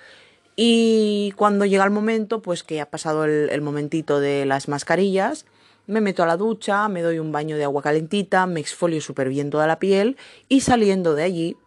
Y 0.55 1.33
cuando 1.35 1.65
llega 1.65 1.83
el 1.83 1.91
momento, 1.91 2.41
pues 2.41 2.63
que 2.63 2.81
ha 2.81 2.89
pasado 2.89 3.25
el, 3.25 3.61
momentito 3.61 4.19
de 4.19 4.45
las 4.45 4.67
mascarillas, 4.67 5.45
me 5.85 6.01
meto 6.01 6.23
a 6.23 6.25
la 6.25 6.35
ducha, 6.35 6.87
me 6.89 7.01
doy 7.03 7.19
un 7.19 7.31
baño 7.31 7.57
de 7.57 7.63
agua 7.63 7.83
calentita, 7.83 8.47
me 8.47 8.59
exfolio 8.59 8.99
súper 8.99 9.29
bien 9.29 9.51
toda 9.51 9.67
la 9.67 9.79
piel 9.79 10.17
y 10.49 10.61
saliendo 10.61 11.15
de 11.15 11.23
allí 11.23 11.57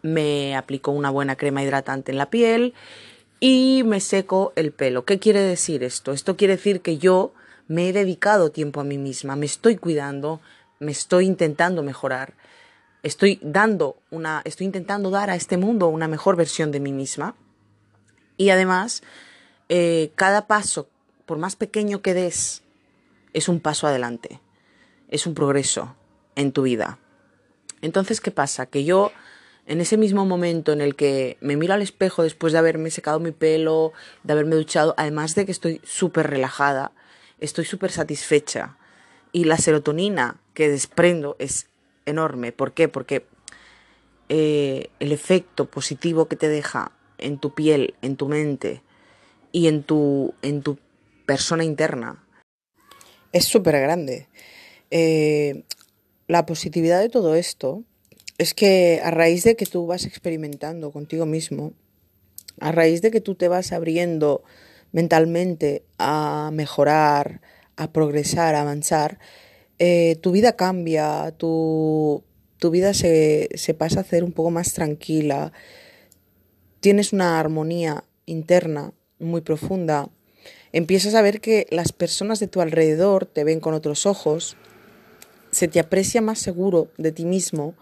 me 0.00 0.56
aplico 0.56 0.92
una 0.92 1.10
buena 1.10 1.36
crema 1.36 1.62
hidratante 1.62 2.12
en 2.12 2.18
la 2.18 2.30
piel 2.30 2.72
y 3.46 3.82
me 3.84 4.00
seco 4.00 4.52
el 4.56 4.72
pelo. 4.72 5.04
¿Qué 5.04 5.18
quiere 5.18 5.40
decir 5.40 5.82
esto? 5.82 6.12
Esto 6.12 6.34
quiere 6.36 6.56
decir 6.56 6.80
que 6.80 6.96
yo 6.96 7.34
me 7.68 7.88
he 7.88 7.92
dedicado 7.92 8.50
tiempo 8.50 8.80
a 8.80 8.84
mí 8.84 8.96
misma, 8.96 9.36
me 9.36 9.44
estoy 9.44 9.76
cuidando, 9.76 10.40
me 10.80 10.92
estoy 10.92 11.26
intentando 11.26 11.82
mejorar 11.82 12.34
estoy 13.04 13.38
dando 13.42 13.98
una, 14.10 14.40
estoy 14.44 14.64
intentando 14.64 15.10
dar 15.10 15.30
a 15.30 15.36
este 15.36 15.58
mundo 15.58 15.88
una 15.88 16.08
mejor 16.08 16.36
versión 16.36 16.72
de 16.72 16.80
mí 16.80 16.90
misma. 16.90 17.36
Y 18.36 18.48
además, 18.48 19.02
eh, 19.68 20.10
cada 20.16 20.46
paso, 20.46 20.88
por 21.26 21.38
más 21.38 21.54
pequeño 21.54 22.00
que 22.00 22.14
des, 22.14 22.62
es 23.34 23.48
un 23.48 23.60
paso 23.60 23.86
adelante, 23.86 24.40
es 25.08 25.26
un 25.26 25.34
progreso 25.34 25.94
en 26.34 26.50
tu 26.50 26.62
vida. 26.62 26.98
Entonces, 27.82 28.22
¿qué 28.22 28.30
pasa? 28.30 28.66
Que 28.66 28.84
yo, 28.84 29.12
en 29.66 29.80
ese 29.80 29.96
mismo 29.96 30.24
momento 30.26 30.72
en 30.72 30.80
el 30.80 30.94
que 30.94 31.36
me 31.40 31.56
miro 31.56 31.74
al 31.74 31.82
espejo 31.82 32.22
después 32.22 32.52
de 32.52 32.58
haberme 32.58 32.90
secado 32.90 33.20
mi 33.20 33.30
pelo, 33.30 33.92
de 34.22 34.32
haberme 34.32 34.56
duchado, 34.56 34.94
además 34.96 35.34
de 35.34 35.46
que 35.46 35.52
estoy 35.52 35.80
súper 35.84 36.28
relajada, 36.28 36.92
estoy 37.40 37.64
súper 37.64 37.90
satisfecha. 37.90 38.76
Y 39.32 39.44
la 39.44 39.56
serotonina 39.56 40.40
que 40.52 40.68
desprendo 40.68 41.36
es 41.38 41.68
enorme. 42.06 42.52
¿Por 42.52 42.72
qué? 42.72 42.88
Porque 42.88 43.26
eh, 44.28 44.90
el 45.00 45.12
efecto 45.12 45.66
positivo 45.66 46.28
que 46.28 46.36
te 46.36 46.48
deja 46.48 46.92
en 47.18 47.38
tu 47.38 47.54
piel, 47.54 47.94
en 48.02 48.16
tu 48.16 48.28
mente 48.28 48.82
y 49.50 49.66
en 49.66 49.82
tu, 49.82 50.34
en 50.42 50.62
tu 50.62 50.78
persona 51.26 51.64
interna 51.64 52.24
es 53.34 53.46
súper 53.46 53.80
grande. 53.80 54.28
Eh, 54.90 55.64
la 56.28 56.46
positividad 56.46 57.00
de 57.00 57.08
todo 57.08 57.34
esto 57.34 57.82
es 58.38 58.54
que 58.54 59.00
a 59.02 59.10
raíz 59.10 59.44
de 59.44 59.56
que 59.56 59.66
tú 59.66 59.86
vas 59.86 60.06
experimentando 60.06 60.90
contigo 60.90 61.26
mismo, 61.26 61.72
a 62.60 62.72
raíz 62.72 63.02
de 63.02 63.10
que 63.10 63.20
tú 63.20 63.34
te 63.34 63.48
vas 63.48 63.72
abriendo 63.72 64.42
mentalmente 64.92 65.84
a 65.98 66.50
mejorar, 66.52 67.40
a 67.76 67.92
progresar, 67.92 68.54
a 68.54 68.62
avanzar, 68.62 69.18
eh, 69.78 70.16
tu 70.20 70.32
vida 70.32 70.56
cambia, 70.56 71.32
tu, 71.36 72.24
tu 72.58 72.70
vida 72.70 72.94
se, 72.94 73.48
se 73.54 73.74
pasa 73.74 73.98
a 73.98 74.02
hacer 74.02 74.24
un 74.24 74.32
poco 74.32 74.50
más 74.50 74.72
tranquila, 74.72 75.52
tienes 76.80 77.12
una 77.12 77.40
armonía 77.40 78.04
interna 78.26 78.92
muy 79.18 79.40
profunda, 79.40 80.08
empiezas 80.72 81.14
a 81.14 81.22
ver 81.22 81.40
que 81.40 81.66
las 81.70 81.92
personas 81.92 82.40
de 82.40 82.48
tu 82.48 82.60
alrededor 82.60 83.26
te 83.26 83.44
ven 83.44 83.60
con 83.60 83.74
otros 83.74 84.06
ojos, 84.06 84.56
se 85.50 85.68
te 85.68 85.78
aprecia 85.78 86.20
más 86.20 86.40
seguro 86.40 86.88
de 86.98 87.12
ti 87.12 87.24
mismo 87.24 87.74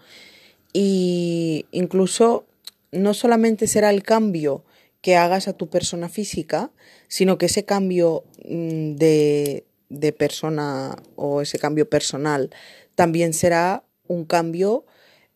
y 0.73 1.67
incluso 1.71 2.45
no 2.91 3.13
solamente 3.13 3.67
será 3.67 3.91
el 3.91 4.03
cambio 4.03 4.63
que 5.01 5.15
hagas 5.15 5.47
a 5.47 5.53
tu 5.53 5.69
persona 5.69 6.09
física, 6.09 6.71
sino 7.07 7.37
que 7.37 7.45
ese 7.45 7.65
cambio 7.65 8.23
mm, 8.45 8.95
de, 8.95 9.65
de 9.89 10.11
persona 10.13 10.95
o 11.15 11.41
ese 11.41 11.59
cambio 11.59 11.89
personal 11.89 12.49
también 12.95 13.33
será 13.33 13.83
un 14.07 14.25
cambio 14.25 14.85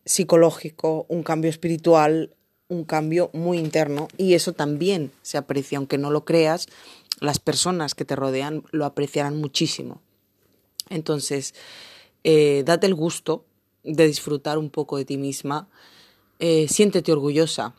psicológico, 0.06 1.06
un 1.10 1.23
cambio 1.23 1.50
espiritual, 1.50 2.34
un 2.69 2.84
cambio 2.84 3.30
muy 3.34 3.58
interno 3.58 4.08
y 4.17 4.34
eso 4.34 4.54
también 4.54 5.12
se 5.21 5.38
aprecia, 5.38 5.78
aunque 5.78 5.97
no 5.97 6.12
lo 6.12 6.26
creas, 6.26 6.67
las 7.19 7.39
personas 7.39 7.95
que 7.95 8.06
te 8.06 8.15
rodean 8.15 8.63
lo 8.71 8.86
apreciarán 8.86 9.38
muchísimo. 9.38 10.02
Entonces, 10.89 11.54
eh, 12.23 12.63
date 12.65 12.88
el 12.88 12.95
gusto 12.95 13.45
de 13.88 14.06
disfrutar 14.06 14.60
un 14.60 14.69
poco 14.69 14.97
de 14.97 15.06
ti 15.06 15.17
misma 15.17 15.67
Eh, 16.39 16.67
siéntete 16.69 17.12
orgullosa 17.12 17.73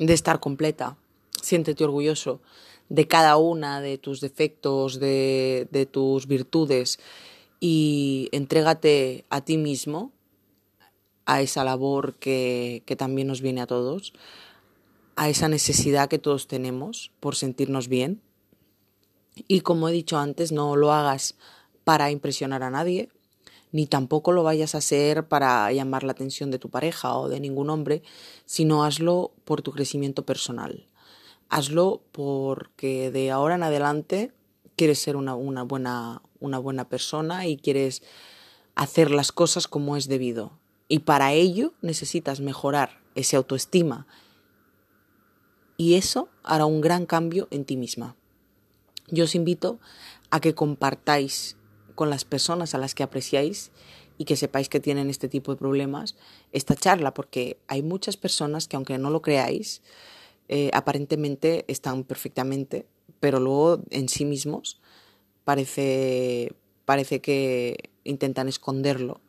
de 0.00 0.12
estar 0.12 0.40
completa, 0.40 0.96
siéntete 1.40 1.84
orgulloso 1.84 2.40
de 2.88 3.06
cada 3.06 3.36
una 3.36 3.80
de 3.80 3.96
tus 3.96 4.20
defectos, 4.20 4.98
de, 4.98 5.68
de 5.70 5.86
tus 5.86 6.26
virtudes 6.26 6.98
y 7.60 8.28
entrégate 8.32 9.24
a 9.30 9.40
ti 9.44 9.56
mismo, 9.56 10.10
a 11.26 11.42
esa 11.42 11.62
labor 11.62 12.14
que, 12.18 12.82
que 12.86 12.96
también 12.96 13.28
nos 13.28 13.40
viene 13.40 13.60
a 13.60 13.68
todos, 13.68 14.14
a 15.14 15.28
esa 15.28 15.46
necesidad 15.48 16.08
que 16.08 16.18
todos 16.18 16.48
tenemos 16.48 17.12
por 17.20 17.36
sentirnos 17.36 17.86
bien. 17.86 18.20
Y 19.46 19.60
como 19.60 19.88
he 19.88 19.92
dicho 19.92 20.18
antes, 20.18 20.50
no 20.50 20.74
lo 20.74 20.90
hagas 20.90 21.36
para 21.84 22.10
impresionar 22.10 22.64
a 22.64 22.70
nadie, 22.70 23.10
ni 23.72 23.86
tampoco 23.86 24.32
lo 24.32 24.42
vayas 24.42 24.74
a 24.74 24.78
hacer 24.78 25.28
para 25.28 25.70
llamar 25.72 26.02
la 26.02 26.12
atención 26.12 26.50
de 26.50 26.58
tu 26.58 26.70
pareja 26.70 27.14
o 27.16 27.28
de 27.28 27.40
ningún 27.40 27.70
hombre, 27.70 28.02
sino 28.44 28.84
hazlo 28.84 29.32
por 29.44 29.62
tu 29.62 29.72
crecimiento 29.72 30.24
personal. 30.24 30.86
Hazlo 31.48 32.02
porque 32.12 33.10
de 33.10 33.30
ahora 33.30 33.56
en 33.56 33.62
adelante 33.62 34.32
quieres 34.76 34.98
ser 34.98 35.16
una, 35.16 35.34
buena, 35.34 36.22
una 36.40 36.58
buena 36.58 36.88
persona 36.88 37.46
y 37.46 37.56
quieres 37.56 38.02
hacer 38.74 39.10
las 39.10 39.32
cosas 39.32 39.68
como 39.68 39.96
es 39.96 40.08
debido. 40.08 40.58
Y 40.88 41.00
para 41.00 41.32
ello 41.32 41.74
necesitas 41.82 42.40
mejorar 42.40 43.00
esa 43.14 43.36
autoestima. 43.36 44.06
Y 45.76 45.94
eso 45.94 46.28
hará 46.42 46.66
un 46.66 46.80
gran 46.80 47.06
cambio 47.06 47.46
en 47.50 47.64
ti 47.64 47.76
misma. 47.76 48.16
Yo 49.08 49.24
os 49.24 49.34
invito 49.34 49.80
a 50.30 50.40
que 50.40 50.54
compartáis 50.54 51.56
con 52.00 52.08
las 52.08 52.24
personas 52.24 52.74
a 52.74 52.78
las 52.78 52.94
que 52.94 53.02
apreciáis 53.02 53.72
y 54.16 54.24
que 54.24 54.34
sepáis 54.34 54.70
que 54.70 54.80
tienen 54.80 55.10
este 55.10 55.28
tipo 55.28 55.52
de 55.52 55.58
problemas 55.58 56.16
esta 56.50 56.74
charla, 56.74 57.12
porque 57.12 57.58
hay 57.66 57.82
muchas 57.82 58.16
personas 58.16 58.68
que 58.68 58.76
aunque 58.76 58.96
no 58.96 59.10
lo 59.10 59.20
creáis, 59.20 59.82
eh, 60.48 60.70
aparentemente 60.72 61.66
están 61.68 62.04
perfectamente, 62.04 62.86
pero 63.20 63.38
luego 63.38 63.82
en 63.90 64.08
sí 64.08 64.24
mismos 64.24 64.80
parece, 65.44 66.54
parece 66.86 67.20
que 67.20 67.90
intentan 68.04 68.48
esconderlo. 68.48 69.20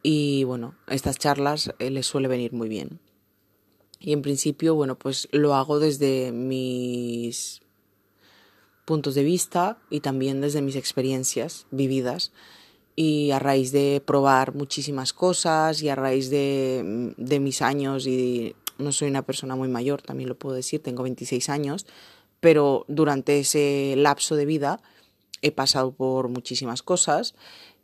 Y 0.00 0.44
bueno, 0.44 0.76
estas 0.86 1.18
charlas 1.18 1.74
eh, 1.80 1.90
les 1.90 2.06
suele 2.06 2.28
venir 2.28 2.52
muy 2.52 2.68
bien. 2.68 3.00
Y 3.98 4.12
en 4.12 4.22
principio, 4.22 4.76
bueno, 4.76 4.96
pues 4.96 5.26
lo 5.32 5.56
hago 5.56 5.80
desde 5.80 6.30
mis 6.30 7.61
puntos 8.84 9.14
de 9.14 9.24
vista 9.24 9.78
y 9.90 10.00
también 10.00 10.40
desde 10.40 10.62
mis 10.62 10.76
experiencias 10.76 11.66
vividas. 11.70 12.32
Y 12.94 13.30
a 13.30 13.38
raíz 13.38 13.72
de 13.72 14.02
probar 14.04 14.54
muchísimas 14.54 15.12
cosas 15.12 15.82
y 15.82 15.88
a 15.88 15.94
raíz 15.94 16.28
de, 16.28 17.14
de, 17.16 17.40
mis 17.40 17.62
años 17.62 18.06
y 18.06 18.54
no 18.76 18.92
soy 18.92 19.08
una 19.08 19.22
persona 19.22 19.56
muy 19.56 19.68
mayor, 19.68 20.02
también 20.02 20.28
lo 20.28 20.38
puedo 20.38 20.54
decir, 20.54 20.82
tengo 20.82 21.02
26 21.02 21.48
años, 21.48 21.86
pero 22.40 22.84
durante 22.88 23.38
ese 23.38 23.94
lapso 23.96 24.36
de 24.36 24.44
vida 24.44 24.82
he 25.40 25.52
pasado 25.52 25.92
por 25.92 26.28
muchísimas 26.28 26.82
cosas, 26.82 27.34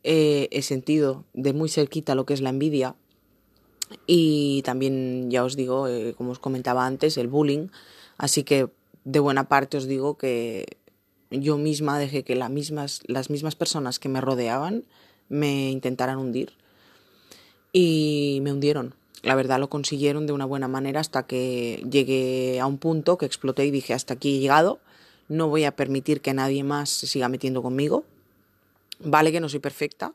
eh, 0.04 0.48
he 0.50 0.62
sentido 0.62 1.24
de 1.32 1.52
muy 1.52 1.68
cerquita 1.68 2.14
lo 2.14 2.26
que 2.26 2.34
es 2.34 2.40
la 2.40 2.50
envidia 2.50 2.94
y 4.06 4.62
también, 4.62 5.30
ya 5.30 5.44
os 5.44 5.56
digo, 5.56 5.88
eh, 5.88 6.14
como 6.16 6.32
os 6.32 6.38
comentaba 6.38 6.86
antes, 6.86 7.16
el 7.16 7.28
bullying, 7.28 7.68
así 8.16 8.44
que 8.44 8.68
de 9.04 9.20
buena 9.20 9.48
parte 9.48 9.76
os 9.76 9.86
digo 9.86 10.18
que 10.18 10.78
yo 11.30 11.58
misma 11.58 11.98
dejé 11.98 12.22
que 12.24 12.34
las 12.34 12.50
mismas, 12.50 13.00
las 13.06 13.30
mismas 13.30 13.54
personas 13.54 13.98
que 13.98 14.08
me 14.08 14.20
rodeaban 14.20 14.84
me 15.28 15.70
intentaran 15.70 16.18
hundir 16.18 16.52
y 17.72 18.40
me 18.42 18.52
hundieron. 18.52 18.94
La 19.22 19.34
verdad 19.34 19.58
lo 19.58 19.68
consiguieron 19.68 20.26
de 20.26 20.32
una 20.32 20.44
buena 20.44 20.68
manera 20.68 21.00
hasta 21.00 21.24
que 21.24 21.84
llegué 21.90 22.60
a 22.60 22.66
un 22.66 22.78
punto 22.78 23.18
que 23.18 23.26
exploté 23.26 23.66
y 23.66 23.70
dije 23.70 23.92
hasta 23.94 24.14
aquí 24.14 24.36
he 24.36 24.40
llegado, 24.40 24.78
no 25.28 25.48
voy 25.48 25.64
a 25.64 25.76
permitir 25.76 26.20
que 26.20 26.34
nadie 26.34 26.64
más 26.64 26.88
se 26.88 27.06
siga 27.06 27.28
metiendo 27.28 27.62
conmigo. 27.62 28.04
Vale 29.00 29.30
que 29.30 29.40
no 29.40 29.48
soy 29.48 29.60
perfecta, 29.60 30.14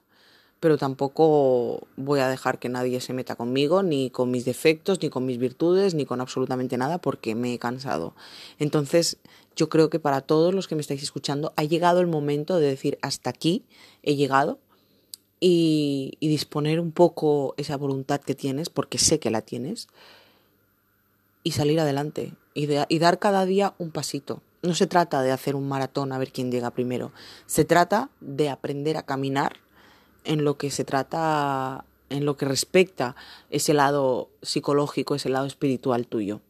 pero 0.63 0.77
tampoco 0.77 1.89
voy 1.97 2.21
a 2.21 2.29
dejar 2.29 2.57
que 2.57 2.69
nadie 2.69 3.01
se 3.01 3.11
meta 3.11 3.35
conmigo, 3.35 3.83
ni 3.83 4.09
con 4.09 4.31
mis 4.31 4.45
defectos, 4.45 5.01
ni 5.01 5.09
con 5.09 5.25
mis 5.25 5.37
virtudes, 5.37 5.93
ni 5.93 6.05
con 6.05 6.21
absolutamente 6.21 6.77
nada, 6.77 6.99
porque 6.99 7.35
me 7.35 7.53
he 7.53 7.59
cansado. 7.59 8.15
Entonces, 8.59 9.17
yo 9.57 9.67
creo 9.67 9.89
que 9.89 9.99
para 9.99 10.21
todos 10.21 10.55
los 10.55 10.69
que 10.69 10.75
me 10.75 10.81
estáis 10.81 11.03
escuchando 11.03 11.51
ha 11.57 11.65
llegado 11.65 11.99
el 11.99 12.07
momento 12.07 12.59
de 12.59 12.67
decir 12.67 12.97
hasta 13.01 13.29
aquí 13.29 13.65
he 14.03 14.15
llegado 14.15 14.57
y, 15.41 16.17
disponer 16.21 16.79
un 16.79 16.93
poco 16.93 17.55
esa 17.57 17.75
voluntad 17.75 18.21
que 18.21 18.33
tienes, 18.33 18.69
porque 18.69 18.99
sé 18.99 19.19
que 19.19 19.31
la 19.31 19.41
tienes, 19.41 19.89
y 21.43 21.51
salir 21.51 21.81
adelante 21.81 22.35
y, 22.53 22.67
de, 22.67 22.85
y 22.87 22.99
dar 22.99 23.19
cada 23.19 23.45
día 23.45 23.73
un 23.79 23.91
pasito. 23.91 24.41
No 24.61 24.75
se 24.75 24.87
trata 24.87 25.23
de 25.23 25.33
hacer 25.33 25.57
un 25.57 25.67
maratón 25.67 26.13
a 26.13 26.17
ver 26.17 26.31
quién 26.31 26.53
llega 26.53 26.71
primero, 26.71 27.11
se 27.47 27.65
trata 27.65 28.11
de 28.21 28.49
aprender 28.49 28.95
a 28.95 29.03
caminar 29.03 29.62
en 30.23 30.43
lo 30.43 30.57
que 30.57 30.71
se 30.71 30.85
trata, 30.85 31.85
en 32.09 32.25
lo 32.25 32.37
que 32.37 32.45
respecta 32.45 33.15
ese 33.49 33.73
lado 33.73 34.29
psicológico, 34.41 35.15
ese 35.15 35.29
lado 35.29 35.45
espiritual 35.45 36.07
tuyo. 36.07 36.41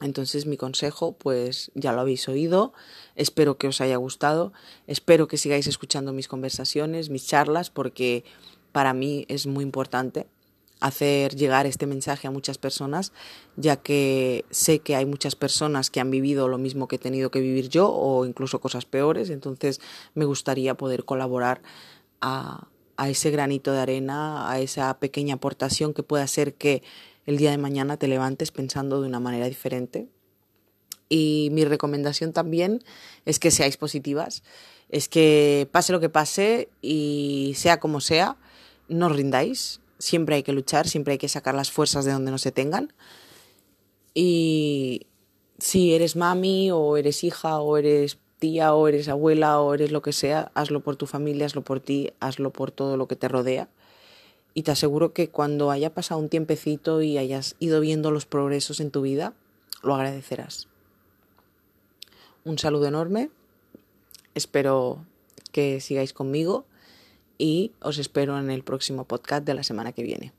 Entonces 0.00 0.46
mi 0.46 0.56
consejo, 0.56 1.12
pues 1.12 1.72
ya 1.74 1.92
lo 1.92 2.00
habéis 2.00 2.28
oído, 2.28 2.72
espero 3.16 3.58
que 3.58 3.66
os 3.66 3.80
haya 3.80 3.96
gustado, 3.96 4.52
espero 4.86 5.26
que 5.26 5.36
sigáis 5.36 5.66
escuchando 5.66 6.12
mis 6.12 6.28
conversaciones, 6.28 7.10
mis 7.10 7.26
charlas, 7.26 7.70
porque 7.70 8.24
para 8.70 8.94
mí 8.94 9.24
es 9.28 9.46
muy 9.46 9.64
importante 9.64 10.26
hacer 10.80 11.34
llegar 11.34 11.66
este 11.66 11.86
mensaje 11.86 12.28
a 12.28 12.30
muchas 12.30 12.58
personas, 12.58 13.12
ya 13.56 13.76
que 13.76 14.44
sé 14.50 14.78
que 14.78 14.94
hay 14.94 15.04
muchas 15.04 15.34
personas 15.34 15.90
que 15.90 15.98
han 15.98 16.12
vivido 16.12 16.46
lo 16.46 16.58
mismo 16.58 16.86
que 16.86 16.96
he 16.96 17.00
tenido 17.00 17.32
que 17.32 17.40
vivir 17.40 17.68
yo 17.68 17.90
o 17.90 18.24
incluso 18.24 18.60
cosas 18.60 18.84
peores, 18.84 19.30
entonces 19.30 19.80
me 20.14 20.24
gustaría 20.24 20.74
poder 20.74 21.04
colaborar 21.04 21.60
a, 22.20 22.68
a 22.98 23.08
ese 23.08 23.30
granito 23.30 23.72
de 23.72 23.78
arena, 23.78 24.50
a 24.50 24.60
esa 24.60 24.98
pequeña 24.98 25.36
aportación 25.36 25.94
que 25.94 26.02
puede 26.02 26.24
hacer 26.24 26.54
que 26.54 26.82
el 27.26 27.38
día 27.38 27.52
de 27.52 27.56
mañana 27.56 27.96
te 27.96 28.08
levantes 28.08 28.50
pensando 28.50 29.00
de 29.00 29.06
una 29.06 29.20
manera 29.20 29.46
diferente. 29.46 30.08
Y 31.08 31.48
mi 31.52 31.64
recomendación 31.64 32.32
también 32.32 32.82
es 33.24 33.38
que 33.38 33.52
seáis 33.52 33.76
positivas, 33.76 34.42
es 34.88 35.08
que 35.08 35.68
pase 35.70 35.92
lo 35.92 36.00
que 36.00 36.08
pase 36.08 36.70
y 36.82 37.52
sea 37.56 37.78
como 37.78 38.00
sea, 38.00 38.36
no 38.88 39.08
rindáis, 39.08 39.80
siempre 39.98 40.34
hay 40.34 40.42
que 40.42 40.52
luchar, 40.52 40.88
siempre 40.88 41.12
hay 41.12 41.18
que 41.18 41.28
sacar 41.28 41.54
las 41.54 41.70
fuerzas 41.70 42.04
de 42.04 42.12
donde 42.12 42.32
no 42.32 42.38
se 42.38 42.50
tengan. 42.50 42.92
Y 44.12 45.06
si 45.58 45.94
eres 45.94 46.16
mami 46.16 46.72
o 46.72 46.96
eres 46.96 47.22
hija 47.22 47.60
o 47.60 47.76
eres 47.76 48.18
tía 48.38 48.74
o 48.74 48.88
eres 48.88 49.08
abuela 49.08 49.60
o 49.60 49.74
eres 49.74 49.92
lo 49.92 50.02
que 50.02 50.12
sea, 50.12 50.50
hazlo 50.54 50.80
por 50.80 50.96
tu 50.96 51.06
familia, 51.06 51.46
hazlo 51.46 51.62
por 51.62 51.80
ti, 51.80 52.12
hazlo 52.20 52.50
por 52.50 52.70
todo 52.70 52.96
lo 52.96 53.08
que 53.08 53.16
te 53.16 53.28
rodea. 53.28 53.68
Y 54.54 54.62
te 54.62 54.70
aseguro 54.70 55.12
que 55.12 55.28
cuando 55.28 55.70
haya 55.70 55.94
pasado 55.94 56.20
un 56.20 56.28
tiempecito 56.28 57.02
y 57.02 57.18
hayas 57.18 57.56
ido 57.58 57.80
viendo 57.80 58.10
los 58.10 58.26
progresos 58.26 58.80
en 58.80 58.90
tu 58.90 59.02
vida, 59.02 59.34
lo 59.82 59.94
agradecerás. 59.94 60.68
Un 62.44 62.58
saludo 62.58 62.86
enorme, 62.86 63.30
espero 64.34 65.04
que 65.52 65.80
sigáis 65.80 66.12
conmigo 66.12 66.64
y 67.36 67.72
os 67.80 67.98
espero 67.98 68.38
en 68.38 68.50
el 68.50 68.64
próximo 68.64 69.04
podcast 69.04 69.44
de 69.44 69.54
la 69.54 69.62
semana 69.62 69.92
que 69.92 70.02
viene. 70.02 70.32